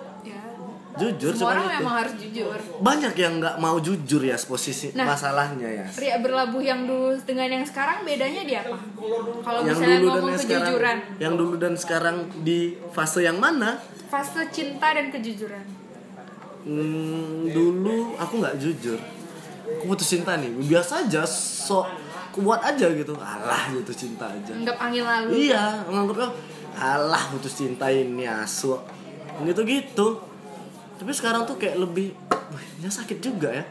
Jujur 0.96 1.28
Semua 1.30 1.52
orang 1.52 1.62
itu 1.62 1.76
memang 1.76 1.94
harus 1.94 2.14
jujur. 2.16 2.58
banyak 2.78 3.14
yang 3.14 3.32
nggak 3.36 3.56
mau 3.56 3.76
jujur 3.78 4.22
ya 4.22 4.36
posisi 4.40 4.88
Nah. 4.90 5.04
masalahnya 5.06 5.68
ya 5.68 5.86
Riak 5.86 6.18
berlabuh 6.20 6.62
yang 6.62 6.84
dulu 6.84 7.12
dengan 7.20 7.48
yang 7.50 7.64
sekarang 7.64 8.00
bedanya 8.02 8.42
di 8.42 8.54
apa? 8.54 8.76
Kalau 9.38 9.60
misalnya 9.62 9.98
dulu 9.98 10.08
dan 10.08 10.16
ngomong 10.16 10.24
yang 10.26 10.40
sekarang 10.40 10.64
kejujuran, 10.64 10.96
yang 11.18 11.34
dulu 11.34 11.54
dan 11.54 11.74
sekarang 11.74 12.16
di 12.40 12.58
fase 12.90 13.20
yang 13.20 13.36
mana 13.36 13.76
fase 14.06 14.40
cinta 14.50 14.88
dan 14.90 15.10
kejujuran. 15.10 15.64
Hmm, 16.62 17.46
dulu 17.46 17.96
aku 18.16 18.34
nggak 18.38 18.56
jujur 18.56 18.98
aku 19.68 19.84
putus 19.86 20.08
cinta 20.08 20.34
nih 20.34 20.50
biasa 20.64 21.04
aja 21.04 21.22
sok 21.22 21.86
kuat 22.32 22.62
aja 22.64 22.86
gitu 22.88 23.14
alah 23.14 23.68
putus 23.70 23.96
cinta 23.96 24.26
aja 24.26 24.50
Anggap 24.52 24.76
angin 24.80 25.02
lalu. 25.02 25.46
iya 25.46 25.82
menganggap 25.84 26.26
oh, 26.26 26.32
alah 26.74 27.22
putus 27.30 27.54
cinta 27.54 27.86
ini 27.86 28.24
asu 28.24 28.78
gitu 29.42 29.60
gitu 29.62 30.06
tapi 30.96 31.12
sekarang 31.12 31.44
tuh 31.44 31.56
kayak 31.56 31.76
lebih 31.76 32.12
wah 32.30 32.62
ini 32.78 32.88
sakit 32.88 33.18
juga 33.20 33.52
ya 33.52 33.64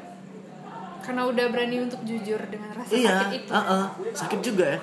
Karena 1.05 1.21
udah 1.29 1.45
berani 1.53 1.85
untuk 1.85 2.01
jujur 2.01 2.41
dengan 2.49 2.73
rasa 2.73 2.89
iya 2.91 3.29
sakit 3.29 3.41
itu. 3.45 3.51
uh-uh, 3.53 3.85
sakit 4.13 4.39
juga 4.41 4.65
ya 4.65 4.79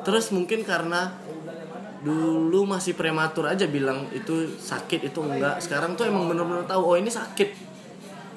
terus 0.00 0.32
mungkin 0.32 0.64
karena 0.64 1.12
dulu 1.98 2.62
masih 2.64 2.94
prematur 2.94 3.44
aja 3.44 3.66
bilang 3.66 4.06
itu 4.14 4.46
sakit 4.54 5.10
itu 5.10 5.18
enggak 5.18 5.58
sekarang 5.60 5.92
tuh 5.92 6.06
emang 6.06 6.30
bener-bener 6.30 6.64
tahu 6.64 6.94
oh 6.94 6.96
ini 6.96 7.10
sakit 7.10 7.68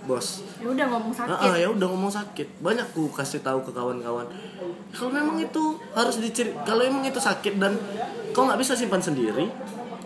bos 0.01 0.41
Ya 0.57 0.69
udah 0.69 0.85
ngomong 0.93 1.13
sakit. 1.13 1.41
Ah, 1.41 1.57
ya 1.57 1.67
udah 1.69 1.87
ngomong 1.89 2.13
sakit. 2.13 2.61
Banyak 2.61 2.93
ku 2.93 3.09
kasih 3.09 3.41
tahu 3.41 3.65
ke 3.65 3.73
kawan-kawan. 3.73 4.29
Kalau 4.93 5.09
memang 5.09 5.37
itu 5.37 5.73
harus 5.93 6.21
diceri 6.21 6.53
kalau 6.61 6.85
emang 6.85 7.01
itu 7.01 7.17
sakit 7.17 7.57
dan 7.57 7.73
kau 8.29 8.45
nggak 8.45 8.61
bisa 8.61 8.77
simpan 8.77 9.01
sendiri, 9.01 9.49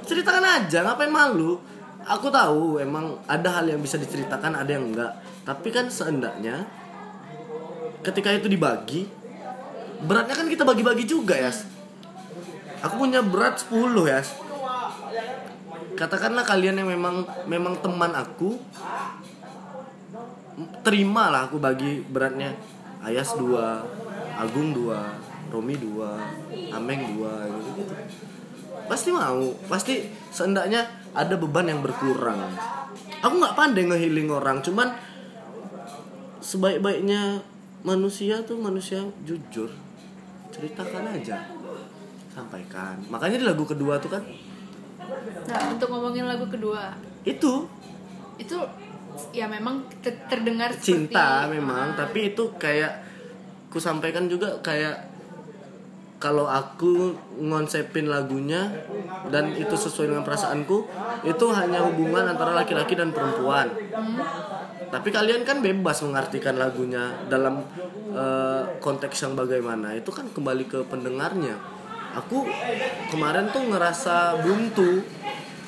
ceritakan 0.03 0.63
aja, 0.63 0.79
ngapain 0.83 1.11
malu? 1.11 1.59
Aku 2.05 2.29
tahu 2.29 2.77
emang 2.77 3.17
ada 3.25 3.61
hal 3.61 3.65
yang 3.65 3.81
bisa 3.81 3.97
diceritakan, 3.97 4.53
ada 4.53 4.69
yang 4.69 4.93
enggak. 4.93 5.17
Tapi 5.41 5.73
kan 5.73 5.89
seenggaknya 5.89 6.69
ketika 8.05 8.29
itu 8.29 8.45
dibagi, 8.45 9.09
beratnya 10.05 10.37
kan 10.37 10.45
kita 10.45 10.61
bagi-bagi 10.61 11.09
juga 11.09 11.33
ya. 11.33 11.49
Aku 12.85 13.01
punya 13.01 13.25
berat 13.25 13.57
10 13.65 14.05
ya. 14.05 14.21
Katakanlah 15.97 16.45
kalian 16.45 16.85
yang 16.85 16.89
memang 16.93 17.25
memang 17.49 17.81
teman 17.81 18.13
aku, 18.13 18.61
terima 20.85 21.33
lah 21.33 21.49
aku 21.49 21.57
bagi 21.59 22.03
beratnya 22.05 22.55
Ayas 23.05 23.37
dua 23.37 23.85
Agung 24.39 24.73
dua 24.73 25.13
Romi 25.51 25.75
dua 25.77 26.17
Ameng 26.73 27.01
dua 27.15 27.47
gitu, 27.47 27.69
gitu. 27.79 27.93
pasti 28.85 29.09
mau 29.13 29.53
pasti 29.69 30.09
seenggaknya 30.33 31.04
ada 31.15 31.35
beban 31.39 31.71
yang 31.71 31.79
berkurang. 31.79 32.37
Aku 33.23 33.33
nggak 33.39 33.55
pandai 33.57 33.87
ngehealing 33.87 34.29
orang 34.29 34.59
cuman 34.61 34.91
sebaik-baiknya 36.43 37.41
manusia 37.81 38.43
tuh 38.45 38.59
manusia 38.59 39.01
jujur. 39.23 39.71
Ceritakan 40.53 41.15
aja. 41.15 41.41
Sampaikan. 42.29 42.99
Makanya 43.07 43.41
di 43.41 43.45
lagu 43.47 43.63
kedua 43.63 43.97
tuh 43.97 44.11
kan 44.11 44.23
Nah, 45.45 45.61
untuk 45.69 45.93
ngomongin 45.93 46.25
lagu 46.25 46.49
kedua, 46.49 46.89
itu. 47.21 47.69
Itu 48.41 48.57
ya 49.31 49.45
memang 49.47 49.85
te- 50.01 50.25
terdengar 50.27 50.73
seperti 50.75 51.07
cinta 51.07 51.47
memang 51.47 51.95
Ah, 51.95 52.03
tapi 52.03 52.35
itu 52.35 52.51
kayak 52.59 52.99
ku 53.71 53.79
sampaikan 53.79 54.27
juga 54.27 54.59
kayak 54.59 55.14
kalau 56.15 56.47
aku 56.47 57.11
ngonsepin 57.43 58.07
lagunya 58.07 58.71
dan 59.27 59.51
itu 59.51 59.75
sesuai 59.75 60.15
dengan 60.15 60.23
perasaanku 60.23 60.87
itu 61.27 61.45
hanya 61.51 61.83
hubungan 61.83 62.23
antara 62.23 62.55
laki-laki 62.55 62.95
dan 62.95 63.11
perempuan. 63.11 63.67
Tapi 64.89 65.09
kalian 65.11 65.43
kan 65.43 65.59
bebas 65.59 65.99
mengartikan 66.07 66.55
lagunya 66.55 67.19
dalam 67.27 67.67
eh, 68.15 68.63
konteks 68.79 69.27
yang 69.27 69.35
bagaimana. 69.35 69.91
Itu 69.99 70.15
kan 70.15 70.31
kembali 70.31 70.65
ke 70.71 70.79
pendengarnya. 70.87 71.59
Aku 72.15 72.47
kemarin 73.11 73.51
tuh 73.51 73.67
ngerasa 73.67 74.39
buntu. 74.39 75.03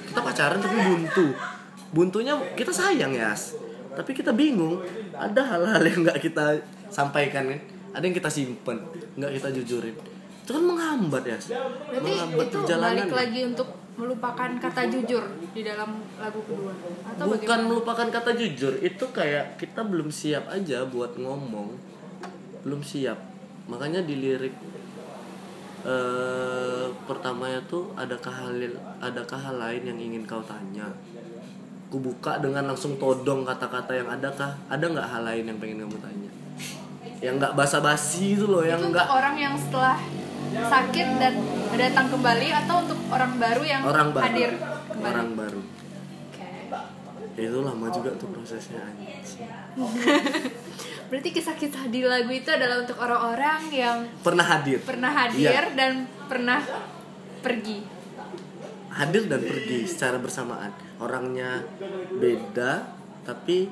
Kita 0.08 0.24
pacaran 0.24 0.64
tapi 0.64 0.80
buntu. 0.80 1.28
Buntunya 1.92 2.40
kita 2.56 2.72
sayang 2.72 3.12
ya 3.16 3.36
tapi 3.98 4.14
kita 4.14 4.30
bingung 4.30 4.78
ada 5.18 5.42
hal-hal 5.42 5.82
yang 5.82 6.06
nggak 6.06 6.22
kita 6.22 6.62
sampaikan 6.94 7.50
kan? 7.50 7.60
Ada 7.98 8.04
yang 8.06 8.14
kita 8.14 8.30
simpen 8.30 8.78
nggak 9.18 9.42
kita 9.42 9.50
jujurin 9.58 9.98
itu 10.48 10.56
kan 10.56 10.64
menghambat 10.64 11.24
ya. 11.28 11.36
Berarti 11.36 12.08
menghambat 12.08 12.46
itu 12.48 12.56
perjalanan 12.56 12.96
balik 13.04 13.16
lagi 13.20 13.42
untuk 13.52 13.68
melupakan 14.00 14.50
kata 14.64 14.82
jujur 14.88 15.24
di 15.52 15.62
dalam 15.68 16.00
lagu 16.16 16.40
kedua. 16.48 16.72
Atau 17.04 17.26
bukan 17.28 17.36
bagaimana? 17.36 17.68
melupakan 17.68 18.08
kata 18.08 18.32
jujur 18.40 18.74
itu 18.80 19.06
kayak 19.12 19.60
kita 19.60 19.84
belum 19.84 20.08
siap 20.08 20.48
aja 20.48 20.88
buat 20.88 21.20
ngomong. 21.20 21.76
Belum 22.64 22.80
siap. 22.80 23.20
Makanya 23.68 24.08
di 24.08 24.16
lirik 24.16 24.56
eh 25.84 26.88
pertamanya 27.04 27.60
tuh 27.68 27.92
adakah 28.00 28.32
hal 28.32 28.56
adakah 29.04 29.40
hal 29.52 29.56
lain 29.60 29.84
yang 29.84 30.00
ingin 30.00 30.24
kau 30.24 30.40
tanya? 30.48 30.88
Ku 31.92 32.00
buka 32.00 32.40
dengan 32.40 32.72
langsung 32.72 32.96
todong 32.96 33.44
kata-kata 33.44 33.92
yang 34.00 34.08
adakah? 34.08 34.56
Ada 34.72 34.96
nggak 34.96 35.08
hal 35.12 35.28
lain 35.28 35.44
yang 35.52 35.60
pengen 35.60 35.84
kamu 35.84 36.00
tanya? 36.00 36.32
Yang 37.20 37.36
nggak 37.44 37.54
basa-basi 37.60 38.40
itu 38.40 38.48
loh 38.48 38.64
yang 38.64 38.80
nggak 38.80 39.12
orang 39.12 39.36
yang 39.36 39.60
setelah 39.60 40.00
sakit 40.60 41.08
dan 41.17 41.34
datang 41.72 42.08
kembali 42.10 42.48
atau 42.56 42.76
untuk 42.82 43.00
orang 43.08 43.34
baru 43.36 43.62
yang 43.62 43.82
orang 43.84 44.10
baru 44.10 44.26
hadir 44.26 44.52
kembali. 44.58 45.06
orang 45.08 45.30
baru 45.34 45.62
Oke. 45.62 46.48
itu 47.38 47.60
lama 47.60 47.88
juga 47.89 48.10
tuh 48.15 48.28
prosesnya 48.30 48.82
anjing. 48.82 49.22
Berarti 51.08 51.30
kisah-kisah 51.32 51.88
di 51.88 52.04
lagu 52.04 52.28
itu 52.28 52.50
adalah 52.50 52.82
untuk 52.82 52.98
orang-orang 52.98 53.62
yang 53.70 53.98
pernah 54.20 54.43
hadir 54.43 54.82
pernah 54.82 55.12
hadir 55.15 55.48
Iya. 55.48 55.72
dan 55.72 55.93
pernah 56.26 56.60
pergi. 57.39 57.80
hadir 58.89 59.24
dan 59.24 59.39
pergi 59.39 59.86
secara 59.86 60.17
bersamaan 60.17 60.74
orangnya 60.98 61.62
beda 62.12 62.89
tapi 63.22 63.70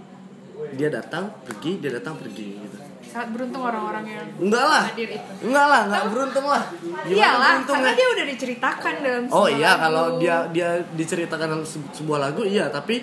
dia 0.71 0.87
datang 0.87 1.33
pergi 1.41 1.81
dia 1.81 1.91
datang 1.91 2.13
pergi 2.15 2.47
gitu 2.55 2.77
Sangat 3.05 3.29
beruntung 3.31 3.61
orang-orang 3.61 4.05
yang 4.05 4.25
enggak 4.37 4.65
lah 4.65 4.83
hadir 4.85 5.09
itu. 5.11 5.31
enggak 5.41 5.65
lah 5.65 5.81
enggak 5.85 6.03
beruntung 6.09 6.45
lah 6.45 6.63
gimana 6.75 7.05
Iyalah, 7.05 7.39
beruntungnya 7.55 7.81
karena 7.81 7.91
dia 7.93 8.07
udah 8.09 8.25
diceritakan 8.27 8.93
dalam 8.99 9.23
oh 9.29 9.47
iya 9.47 9.71
lagu. 9.71 9.81
kalau 9.81 10.05
dia 10.17 10.35
dia 10.49 10.69
diceritakan 10.91 11.47
dalam 11.49 11.63
se- 11.63 11.91
sebuah 11.93 12.19
lagu 12.21 12.41
iya 12.43 12.65
tapi 12.67 12.95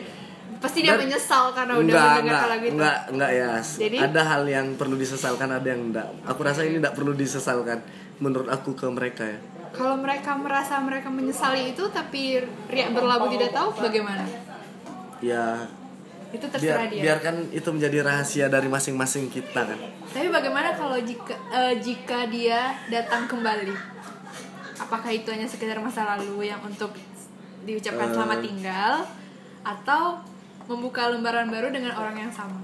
pasti 0.59 0.79
dia 0.81 0.95
Dan- 0.95 1.03
menyesal 1.03 1.45
karena 1.51 1.73
udah 1.75 1.83
enggak 1.83 2.05
mendengar 2.05 2.23
enggak 2.23 2.43
lagu 2.47 2.65
itu. 2.65 2.75
enggak 2.75 2.99
enggak 3.09 3.31
ya 3.33 3.51
Jadi? 3.59 3.97
ada 3.99 4.23
hal 4.23 4.43
yang 4.47 4.67
perlu 4.75 4.95
disesalkan 4.95 5.49
ada 5.51 5.67
yang 5.67 5.83
enggak 5.85 6.07
aku 6.23 6.41
rasa 6.41 6.61
ini 6.63 6.77
enggak 6.77 6.95
perlu 6.95 7.13
disesalkan 7.13 7.79
menurut 8.19 8.47
aku 8.47 8.71
ke 8.73 8.87
mereka 8.87 9.25
ya 9.27 9.39
Kalau 9.73 9.97
mereka 9.97 10.37
merasa 10.37 10.77
mereka 10.79 11.09
menyesali 11.09 11.73
itu 11.73 11.89
tapi 11.89 12.37
riak 12.69 12.93
berlabuh 12.93 13.27
tidak 13.31 13.51
tahu 13.51 13.73
bagaimana? 13.81 14.21
ya 15.19 15.65
Itu 16.33 16.45
biar, 16.47 16.53
terserah 16.55 16.87
dia. 16.87 17.03
biarkan 17.03 17.35
itu 17.51 17.69
menjadi 17.69 17.99
rahasia 18.03 18.47
dari 18.47 18.67
masing-masing 18.67 19.29
kita 19.29 19.63
kan 19.63 19.79
Tapi 20.09 20.29
bagaimana 20.29 20.73
kalau 20.73 20.97
jika 20.99 21.33
eh, 21.51 21.77
jika 21.79 22.25
dia 22.27 22.73
datang 22.87 23.25
kembali? 23.27 23.77
Apakah 24.79 25.11
itu 25.11 25.29
hanya 25.29 25.45
sekedar 25.45 25.77
masa 25.79 26.05
lalu 26.07 26.47
yang 26.47 26.61
untuk 26.61 26.91
diucapkan 27.63 28.09
Eh. 28.09 28.13
selamat 28.13 28.39
tinggal 28.41 28.95
atau 29.63 30.19
membuka 30.65 31.07
lembaran 31.07 31.47
baru 31.47 31.69
dengan 31.69 31.93
orang 31.93 32.17
yang 32.19 32.31
sama? 32.31 32.59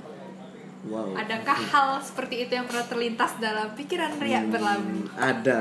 wow 0.85 1.11
Adakah 1.13 1.59
hal 1.67 1.89
seperti 1.99 2.43
itu 2.43 2.53
yang 2.53 2.65
pernah 2.65 2.85
terlintas 2.85 3.37
dalam 3.37 3.69
pikiran 3.73 4.17
riak 4.17 4.45
Hmm. 4.45 4.53
berlabuh? 4.53 5.03
ada 5.15 5.61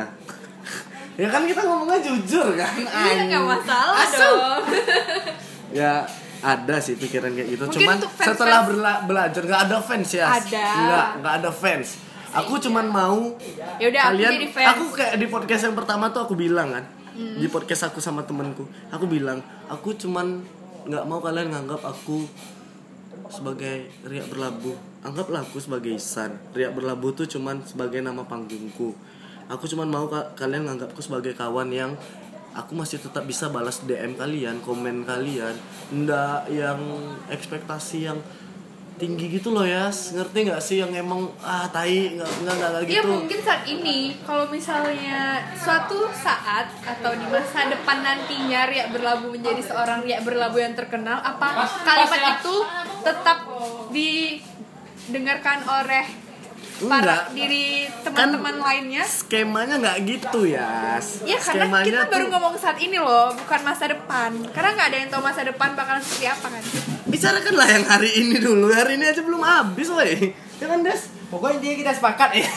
ya 1.14 1.28
kan 1.28 1.44
kita 1.44 1.60
ngomongnya 1.60 2.00
jujur 2.00 2.54
kan 2.54 2.72
Iya 2.78 3.26
nggak 3.26 3.36
Anjing. 3.36 3.46
masalah 3.52 3.98
Asu. 4.00 4.22
dong. 4.22 4.62
ya 5.74 5.94
ada 6.40 6.76
sih 6.78 6.94
pikiran 6.94 7.32
kayak 7.32 7.50
gitu. 7.50 7.64
Mungkin 7.64 7.78
cuman 7.80 7.98
fans-fans- 8.00 8.30
setelah 8.34 8.60
berla- 8.64 9.02
belajar 9.04 9.42
nggak 9.42 9.62
ada 9.66 9.78
fans 9.80 10.10
ya. 10.12 10.26
Ada. 10.30 10.66
nggak 10.78 11.08
nggak 11.20 11.34
ada 11.36 11.52
fans. 11.52 11.88
Aku 12.30 12.60
cuman 12.60 12.86
mau 12.86 13.34
Ya 13.78 13.88
udah 13.88 14.02
aku 14.04 14.12
kalian 14.14 14.32
jadi 14.36 14.48
fans. 14.52 14.68
aku 14.70 14.84
kayak 14.94 15.16
di 15.16 15.28
podcast 15.28 15.62
yang 15.64 15.76
pertama 15.76 16.10
tuh 16.10 16.22
aku 16.22 16.34
bilang 16.34 16.70
kan. 16.70 16.86
Hmm. 17.10 17.34
di 17.36 17.48
podcast 17.48 17.82
aku 17.86 17.98
sama 17.98 18.22
temanku. 18.22 18.62
Aku 18.88 19.06
bilang 19.06 19.40
aku 19.66 19.96
cuman 19.96 20.46
nggak 20.86 21.04
mau 21.04 21.18
kalian 21.18 21.50
nganggap 21.50 21.82
aku 21.82 22.30
sebagai 23.28 23.90
riak 24.04 24.30
berlabuh. 24.30 24.76
Anggaplah 25.02 25.42
aku 25.42 25.58
sebagai 25.58 25.92
Isan 25.92 26.38
riak 26.52 26.72
berlabuh 26.72 27.12
tuh 27.14 27.26
cuman 27.28 27.64
sebagai 27.64 28.00
nama 28.00 28.22
panggungku. 28.24 28.94
Aku 29.48 29.64
cuman 29.66 29.88
mau 29.88 30.06
ka- 30.06 30.36
kalian 30.36 30.68
nganggapku 30.68 31.00
sebagai 31.00 31.32
kawan 31.32 31.72
yang 31.72 31.96
aku 32.58 32.74
masih 32.74 32.98
tetap 32.98 33.24
bisa 33.24 33.54
balas 33.54 33.86
DM 33.86 34.18
kalian 34.18 34.58
komen 34.66 35.06
kalian. 35.06 35.54
Ndak 35.94 36.50
yang 36.50 36.82
ekspektasi 37.30 38.10
yang 38.10 38.18
tinggi 38.98 39.30
gitu 39.30 39.54
loh 39.54 39.62
ya 39.62 39.94
ngerti 39.94 40.50
nggak 40.50 40.58
sih 40.58 40.82
yang 40.82 40.90
emang 40.90 41.30
ah 41.46 41.70
tai 41.70 42.18
nggak 42.18 42.26
nggak 42.42 42.56
nggak 42.58 42.70
nggak 42.74 42.84
Ya 42.90 43.06
gitu. 43.06 43.14
mungkin 43.14 43.40
saat 43.46 43.62
ini 43.70 44.18
kalau 44.26 44.50
misalnya 44.50 45.38
suatu 45.54 46.10
saat 46.10 46.66
atau 46.82 47.14
di 47.14 47.26
masa 47.30 47.70
depan 47.70 48.02
nantinya 48.02 48.66
Ria 48.66 48.90
berlabuh 48.90 49.30
menjadi 49.30 49.62
seorang 49.62 50.02
Ria 50.02 50.18
berlabuh 50.26 50.58
yang 50.58 50.74
terkenal 50.74 51.22
apa 51.22 51.70
kalimat 51.86 52.42
itu 52.42 52.56
tetap 53.06 53.38
didengarkan 53.94 55.62
oleh 55.62 56.06
para 56.80 57.30
diri 57.32 57.90
teman-teman 58.00 58.56
lainnya. 58.58 59.02
skemanya 59.02 59.76
nggak 59.78 59.98
gitu 60.04 60.46
ya 60.46 61.02
Ya 61.24 61.38
karena 61.38 61.66
skemanya 61.66 61.86
kita 61.88 62.04
baru 62.08 62.24
tuh- 62.24 62.32
ngomong 62.32 62.56
saat 62.56 62.78
ini 62.78 62.98
loh, 62.98 63.34
bukan 63.34 63.60
masa 63.64 63.86
depan. 63.88 64.32
Karena 64.52 64.70
nggak 64.74 64.88
ada 64.88 64.98
yang 64.98 65.10
tahu 65.10 65.22
masa 65.22 65.42
depan 65.42 65.74
bakalan 65.74 66.00
seperti 66.00 66.26
apa 66.28 66.48
kan. 66.48 66.64
bicarakanlah 67.08 67.68
yang 67.68 67.86
hari 67.88 68.10
ini 68.16 68.36
dulu. 68.38 68.68
Hari 68.70 68.94
ini 68.96 69.06
aja 69.06 69.22
belum 69.22 69.42
habis 69.42 69.88
woi. 69.88 70.36
Ya 70.58 70.66
kan 70.66 70.82
des 70.82 71.02
Pokoknya 71.28 71.56
intinya 71.58 71.76
kita 71.78 71.92
sepakat 71.94 72.30
ya. 72.34 72.48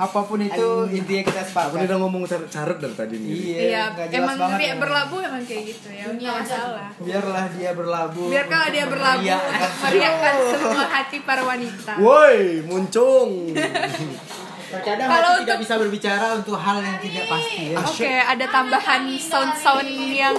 Apa 0.00 0.24
pun 0.24 0.40
itu 0.40 0.66
intinya 0.90 1.22
kita 1.22 1.40
aku 1.40 1.50
sepakat. 1.50 1.84
udah 1.84 1.96
ngomong 1.98 2.22
carut 2.26 2.78
dari 2.78 2.94
tadi 2.94 3.14
nih 3.14 3.30
Iya, 3.30 3.84
Iya, 4.00 4.16
emang 4.16 4.32
banget. 4.34 4.56
Ria 4.56 4.66
emang. 4.66 4.80
berlabuh 4.80 5.20
emang 5.22 5.42
kayak 5.44 5.62
gitu 5.68 5.88
ya, 5.88 6.04
nggak 6.08 6.34
masalah. 6.40 6.88
Biarlah 6.96 7.46
dia 7.52 7.70
berlabuh. 7.70 8.26
Biarkanlah 8.26 8.70
dia 8.70 8.84
berlabuh, 8.86 9.40
meriahkan 9.84 10.34
semua 10.50 10.86
hati 10.88 11.16
para 11.20 11.42
wanita. 11.44 11.92
woi 11.96 12.64
muncung 12.64 13.52
Terkadang 14.70 15.02
Kalau 15.04 15.30
tidak 15.34 15.42
untuk- 15.42 15.60
bisa 15.60 15.74
berbicara 15.76 16.26
untuk 16.32 16.54
hal 16.54 16.78
yang 16.78 16.98
tidak 16.98 17.24
pasti 17.26 17.62
ya. 17.68 17.76
Oke, 17.76 18.12
ada 18.14 18.46
tambahan 18.46 19.02
sound-sound 19.12 19.82
yang 20.08 20.36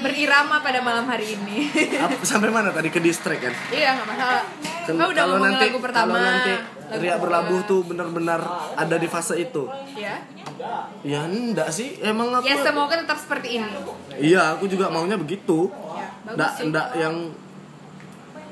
berirama 0.00 0.60
pada 0.60 0.78
malam 0.78 1.04
hari 1.04 1.34
ini. 1.34 1.66
Sampai 2.22 2.48
mana 2.48 2.70
tadi 2.70 2.88
ke 2.88 2.98
distract 2.98 3.42
kan 3.42 3.54
iya, 3.70 3.94
nggak 3.94 4.06
masalah. 4.06 4.42
Kau 4.86 5.08
udah 5.08 5.24
ngomong 5.24 5.54
lagu 5.56 5.78
pertama. 5.78 6.12
kalau 6.12 6.22
nanti 6.24 6.54
lagu 6.90 6.98
Ria 7.00 7.16
berlabuh 7.16 7.60
tuh 7.64 7.80
benar-benar 7.84 8.42
ada 8.74 8.96
di 8.96 9.06
fase 9.06 9.38
itu 9.38 9.62
Ya. 9.94 10.18
ya 11.00 11.20
enggak 11.24 11.70
sih 11.70 11.98
emang 12.00 12.30
aku 12.32 12.44
Ya 12.44 12.58
semoga 12.58 12.94
tetap 12.94 13.14
seperti 13.16 13.58
ini. 13.58 13.70
iya 14.18 14.54
aku 14.54 14.66
juga 14.66 14.86
maunya 14.88 15.14
begitu 15.14 15.70
Ya, 15.70 16.10
bagus 16.26 16.34
enggak 16.34 16.52
enggak 16.60 16.88
yang 16.96 17.16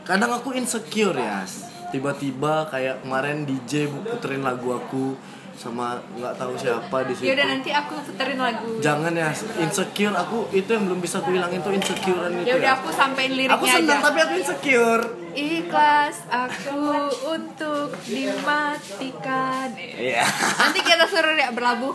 kadang 0.03 0.31
aku 0.33 0.55
insecure 0.55 1.13
ya 1.13 1.43
tiba-tiba 1.89 2.69
kayak 2.69 3.05
kemarin 3.05 3.49
DJ 3.49 3.89
puterin 3.89 4.45
lagu 4.45 4.77
aku 4.77 5.17
sama 5.59 5.99
nggak 6.15 6.39
tahu 6.39 6.55
siapa 6.55 6.97
di 7.03 7.13
situ. 7.19 7.27
Ya 7.27 7.35
udah 7.35 7.47
nanti 7.51 7.71
aku 7.75 7.99
puterin 8.07 8.39
lagu. 8.39 8.79
jangan 8.79 9.11
ya 9.11 9.35
insecure. 9.59 10.15
Aku 10.15 10.47
itu 10.55 10.71
yang 10.71 10.87
belum 10.87 11.03
bisa 11.03 11.19
aku 11.19 11.35
hilangin 11.35 11.59
tuh 11.59 11.75
insecurean 11.75 12.31
itu 12.39 12.47
Ya. 12.47 12.55
Udah 12.55 12.63
ya 12.63 12.73
aku 12.79 12.89
sampein 12.95 13.33
liriknya 13.35 13.59
aku 13.59 13.67
senang 13.67 13.99
aja. 13.99 14.07
tapi 14.07 14.19
aku 14.23 14.35
insecure. 14.39 15.05
Ikhlas 15.35 16.17
aku 16.31 16.83
untuk 17.27 17.91
dimatikan. 18.07 19.69
iya. 19.99 20.23
Nanti 20.63 20.79
kita 20.87 21.05
suruh 21.11 21.35
ya 21.35 21.51
berlabuh. 21.51 21.95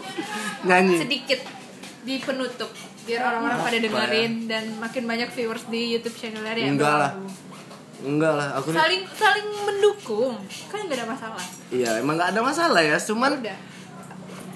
Nyanyi. 0.68 1.00
Sedikit 1.00 1.40
di 2.04 2.20
penutup 2.20 2.68
biar 3.04 3.20
orang-orang 3.32 3.60
pada 3.64 3.78
dengerin 3.80 4.34
dan 4.48 4.64
makin 4.80 5.04
banyak 5.04 5.30
viewers 5.36 5.64
di 5.68 5.96
YouTube 5.96 6.16
channel 6.16 6.44
ya 6.44 6.68
Enggak 6.68 6.96
lah. 7.00 7.12
Enggak 8.02 8.34
lah 8.34 8.50
aku 8.56 8.68
nih 8.70 8.78
Saling 8.80 9.04
saling 9.14 9.48
mendukung 9.64 10.34
kan 10.68 10.80
nggak 10.82 10.98
ada 10.98 11.08
masalah. 11.08 11.44
iya 11.70 11.90
emang 11.98 12.16
nggak 12.16 12.30
ada 12.34 12.42
masalah 12.42 12.82
ya 12.82 12.98
cuman 12.98 13.38
Udah. 13.38 13.58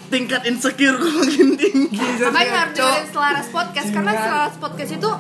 tingkat 0.08 0.42
insecure 0.44 0.96
gue 0.96 1.12
makin 1.14 1.50
tinggi 1.54 2.00
jadi 2.18 2.28
Makanya 2.28 2.54
harus 2.58 2.74
dengerin 2.74 3.08
Selaras 3.10 3.48
Podcast 3.50 3.90
karena 3.92 4.12
Selaras 4.14 4.56
Podcast 4.58 4.92
itu 4.94 5.12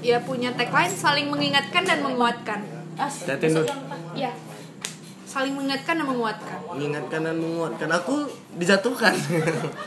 ya 0.00 0.16
punya 0.18 0.48
tagline 0.50 0.90
saling 0.90 1.28
mengingatkan 1.28 1.84
dan 1.84 2.00
menguatkan. 2.00 2.64
Dulu. 2.96 3.64
Iya. 4.12 4.32
Saling 5.22 5.52
mengingatkan 5.52 5.94
dan 5.94 6.04
menguatkan. 6.04 6.58
mengingatkan 6.68 7.20
dan 7.22 7.36
menguatkan 7.36 7.88
aku 7.88 8.24
dijatuhkan 8.56 9.12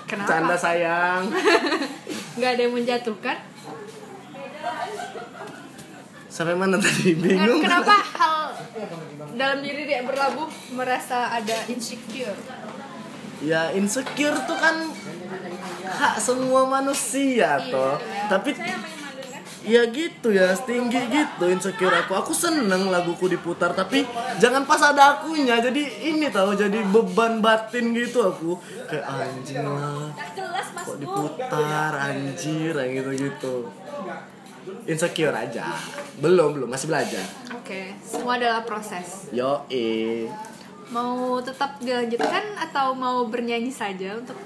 Kenapa? 0.06 0.30
canda 0.30 0.56
sayang 0.56 1.28
Nggak 2.38 2.50
ada 2.54 2.62
yang 2.62 2.74
menjatuhkan. 2.74 3.38
Sampai 6.34 6.58
mana 6.58 6.82
tadi? 6.82 7.14
Bingung. 7.14 7.62
Kenapa 7.62 7.94
hal 8.18 8.58
dalam 9.38 9.62
diri 9.62 9.86
dia 9.86 10.02
berlabuh 10.02 10.50
merasa 10.74 11.30
ada 11.30 11.58
insecure? 11.70 12.34
ya 13.44 13.76
insecure 13.76 14.40
tuh 14.48 14.56
kan 14.56 14.88
hak 15.84 16.16
semua 16.16 16.64
manusia 16.64 17.60
toh. 17.68 18.00
tapi 18.32 18.56
ya 19.68 19.84
gitu 19.92 20.32
ya 20.32 20.56
tinggi 20.56 21.12
gitu 21.12 21.46
insecure 21.52 21.92
aku. 21.92 22.18
Aku 22.18 22.32
seneng 22.34 22.88
laguku 22.90 23.28
diputar 23.30 23.76
tapi 23.76 24.08
jangan 24.40 24.64
pas 24.66 24.80
ada 24.80 25.20
akunya. 25.20 25.60
Jadi 25.60 26.08
ini 26.08 26.32
tahu 26.32 26.56
jadi 26.56 26.88
beban 26.88 27.44
batin 27.44 27.92
gitu 27.94 28.24
aku. 28.26 28.58
Kayak 28.88 29.06
anjing 29.12 29.62
lah 29.62 30.10
kok 30.84 31.00
diputar 31.00 31.92
anjir 31.96 32.76
kayak 32.76 32.92
gitu 33.00 33.12
gitu 33.16 33.56
insecure 34.86 35.32
aja. 35.32 35.76
Belum 36.18 36.54
belum. 36.54 36.68
Masih 36.68 36.88
belajar. 36.88 37.24
Oke, 37.52 37.94
semua 38.00 38.36
adalah 38.36 38.64
proses. 38.64 39.28
yo 39.30 39.64
eh 39.68 40.28
Mau 40.90 41.40
tetap 41.40 41.80
dilanjutkan 41.80 42.54
atau 42.56 42.94
mau 42.94 43.26
bernyanyi 43.26 43.70
saja 43.70 44.14
untuk 44.14 44.38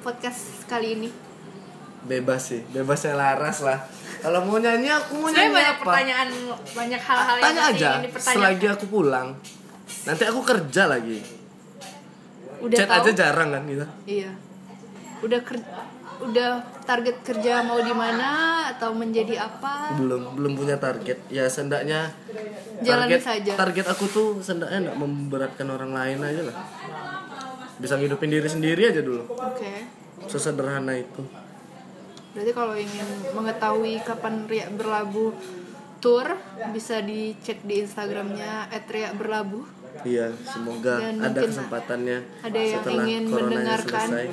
podcast 0.00 0.64
kali 0.64 0.94
ini? 0.94 1.10
bebas 1.98 2.40
sih. 2.46 2.62
Bebasnya 2.70 3.12
laras 3.12 3.60
lah. 3.60 3.82
Kalau 4.18 4.40
mau 4.42 4.56
nyanyi 4.56 4.86
aku 4.88 5.18
mau 5.18 5.28
Sebenarnya 5.28 5.44
nyanyi 5.44 5.54
banyak 5.54 5.74
apa? 5.74 5.82
pertanyaan, 5.82 6.28
banyak 6.72 7.02
hal-hal 7.02 7.36
yang 7.36 7.44
tanya 7.44 7.62
aja. 7.68 7.90
ingin 7.98 8.10
selagi 8.16 8.66
aku 8.68 8.84
pulang. 8.88 9.28
Nanti 10.06 10.22
aku 10.24 10.40
kerja 10.40 10.82
lagi. 10.86 11.18
Udah 12.58 12.76
chat 12.76 12.88
tahu? 12.88 13.02
aja 13.02 13.10
jarang 13.12 13.48
kan 13.50 13.62
gitu. 13.66 13.86
Iya. 14.06 14.30
Udah 15.20 15.40
ker- 15.42 15.66
udah 16.18 16.50
target 16.82 17.22
kerja 17.22 17.62
mau 17.62 17.78
di 17.78 17.94
mana 17.94 18.64
atau 18.74 18.90
menjadi 18.94 19.46
apa? 19.46 19.94
belum 19.98 20.34
belum 20.34 20.52
punya 20.58 20.76
target 20.76 21.18
ya 21.30 21.46
sendaknya 21.46 22.10
Jalani 22.82 23.18
target 23.18 23.20
saja. 23.22 23.52
target 23.54 23.86
aku 23.86 24.04
tuh 24.10 24.28
sendaknya 24.42 24.90
nggak 24.90 24.98
memberatkan 24.98 25.66
orang 25.70 25.94
lain 25.94 26.18
aja 26.22 26.42
lah 26.50 26.56
bisa 27.78 27.94
ngidupin 27.94 28.30
diri 28.30 28.48
sendiri 28.50 28.90
aja 28.90 29.00
dulu 29.02 29.22
Oke. 29.30 29.86
sesederhana 30.26 30.98
itu 30.98 31.22
Berarti 32.38 32.52
kalau 32.54 32.74
ingin 32.78 33.08
mengetahui 33.34 33.98
kapan 34.06 34.46
Ria 34.46 34.70
berlabuh 34.70 35.34
tour 35.98 36.38
bisa 36.70 37.02
dicek 37.02 37.66
di 37.66 37.82
Instagramnya 37.82 38.70
@ria_berlabuh. 38.70 39.77
Iya 40.04 40.26
semoga 40.42 40.94
Dan 40.96 41.18
ada 41.20 41.40
kesempatannya 41.40 42.18
Ada 42.40 42.58
yang 42.58 42.74
setelah 42.78 43.04
ingin 43.04 43.24
mendengarkan 43.26 44.08
selesai 44.08 44.26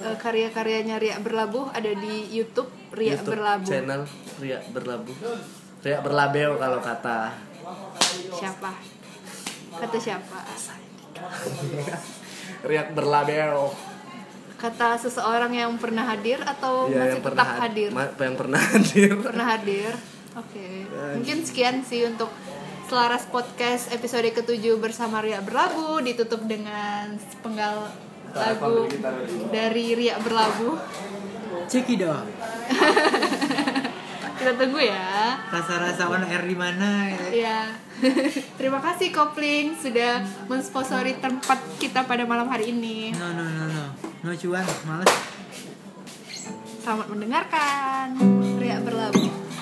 eh, 0.00 0.16
karya-karyanya 0.16 0.96
Ria 0.96 1.16
berlabuh 1.18 1.68
ada 1.70 1.92
di 1.92 2.14
YouTube 2.30 2.68
Ria 2.90 3.14
YouTube 3.14 3.34
berlabuh. 3.34 3.66
channel 3.66 4.02
Ria 4.36 4.58
berlabuh 4.66 5.16
Ria 5.80 5.98
berlabel 6.00 6.50
kalau 6.54 6.80
kata 6.80 7.18
Siapa? 8.30 8.72
Kata 9.74 9.96
siapa? 9.96 10.36
Ria 12.68 12.82
berlabel 12.88 13.52
Kata 14.54 14.96
seseorang 14.96 15.52
yang 15.52 15.76
pernah 15.76 16.04
hadir 16.06 16.40
atau 16.40 16.88
ya 16.88 16.96
masih 16.96 17.10
yang 17.10 17.22
pernah 17.22 17.44
tetap 17.44 17.62
hadir? 17.62 17.90
ma- 17.92 18.14
yang 18.16 18.34
pernah 18.34 18.60
hadir 18.72 19.12
Pernah 19.20 19.46
hadir. 19.50 19.92
Oke. 20.34 20.66
Mungkin 21.14 21.38
sekian 21.42 21.78
sih 21.80 22.02
untuk 22.04 22.26
Selaras 22.84 23.24
Podcast 23.32 23.88
episode 23.96 24.28
ke-7 24.28 24.76
bersama 24.76 25.24
Ria 25.24 25.40
Berlabuh 25.40 26.04
ditutup 26.04 26.44
dengan 26.44 27.16
penggal 27.40 27.88
lagu 28.36 28.84
dari 29.48 29.96
Ria 29.96 30.20
Berlabuh. 30.20 30.76
Cekidot. 31.64 32.28
Kita 34.36 34.52
tunggu 34.60 34.84
ya. 34.84 35.40
Rasa-rasa 35.48 36.12
on 36.12 36.28
air 36.28 36.44
di 36.44 36.52
mana? 36.52 37.08
gitu. 37.08 37.40
Ya. 37.40 37.72
Terima 38.60 38.84
kasih 38.84 39.16
Kopling 39.16 39.72
sudah 39.80 40.20
mensponsori 40.44 41.16
tempat 41.24 41.64
kita 41.80 42.04
pada 42.04 42.28
malam 42.28 42.44
hari 42.52 42.68
ini. 42.68 43.16
No 43.16 43.32
no 43.32 43.48
no 43.48 43.64
no. 43.64 43.84
No 44.20 44.30
cuan, 44.36 44.66
males. 44.84 45.08
Selamat 46.84 47.08
mendengarkan. 47.08 48.12
Ria 48.60 48.76
Berlabuh. 48.84 49.53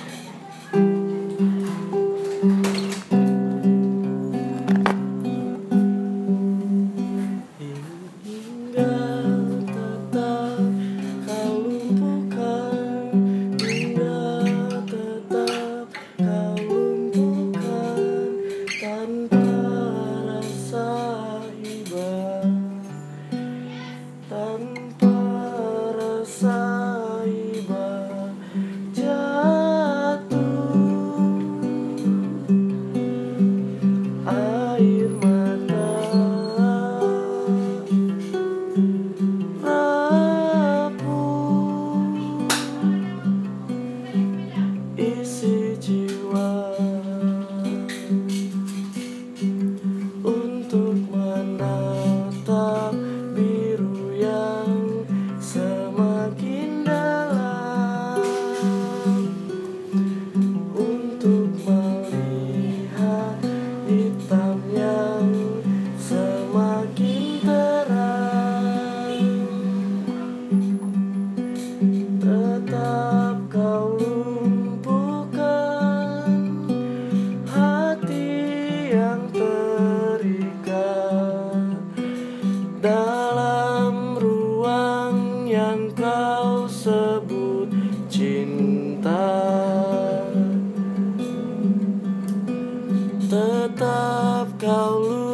tetap 93.32 94.60
kau 94.60 95.00
lupa 95.00 95.31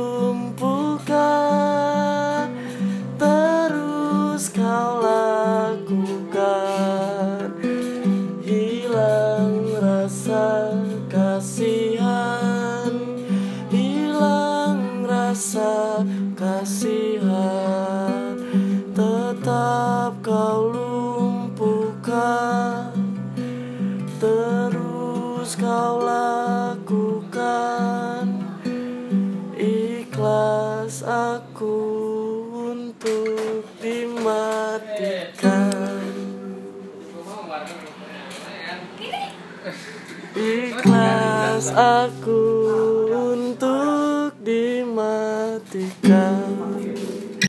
ikhlas 41.79 42.17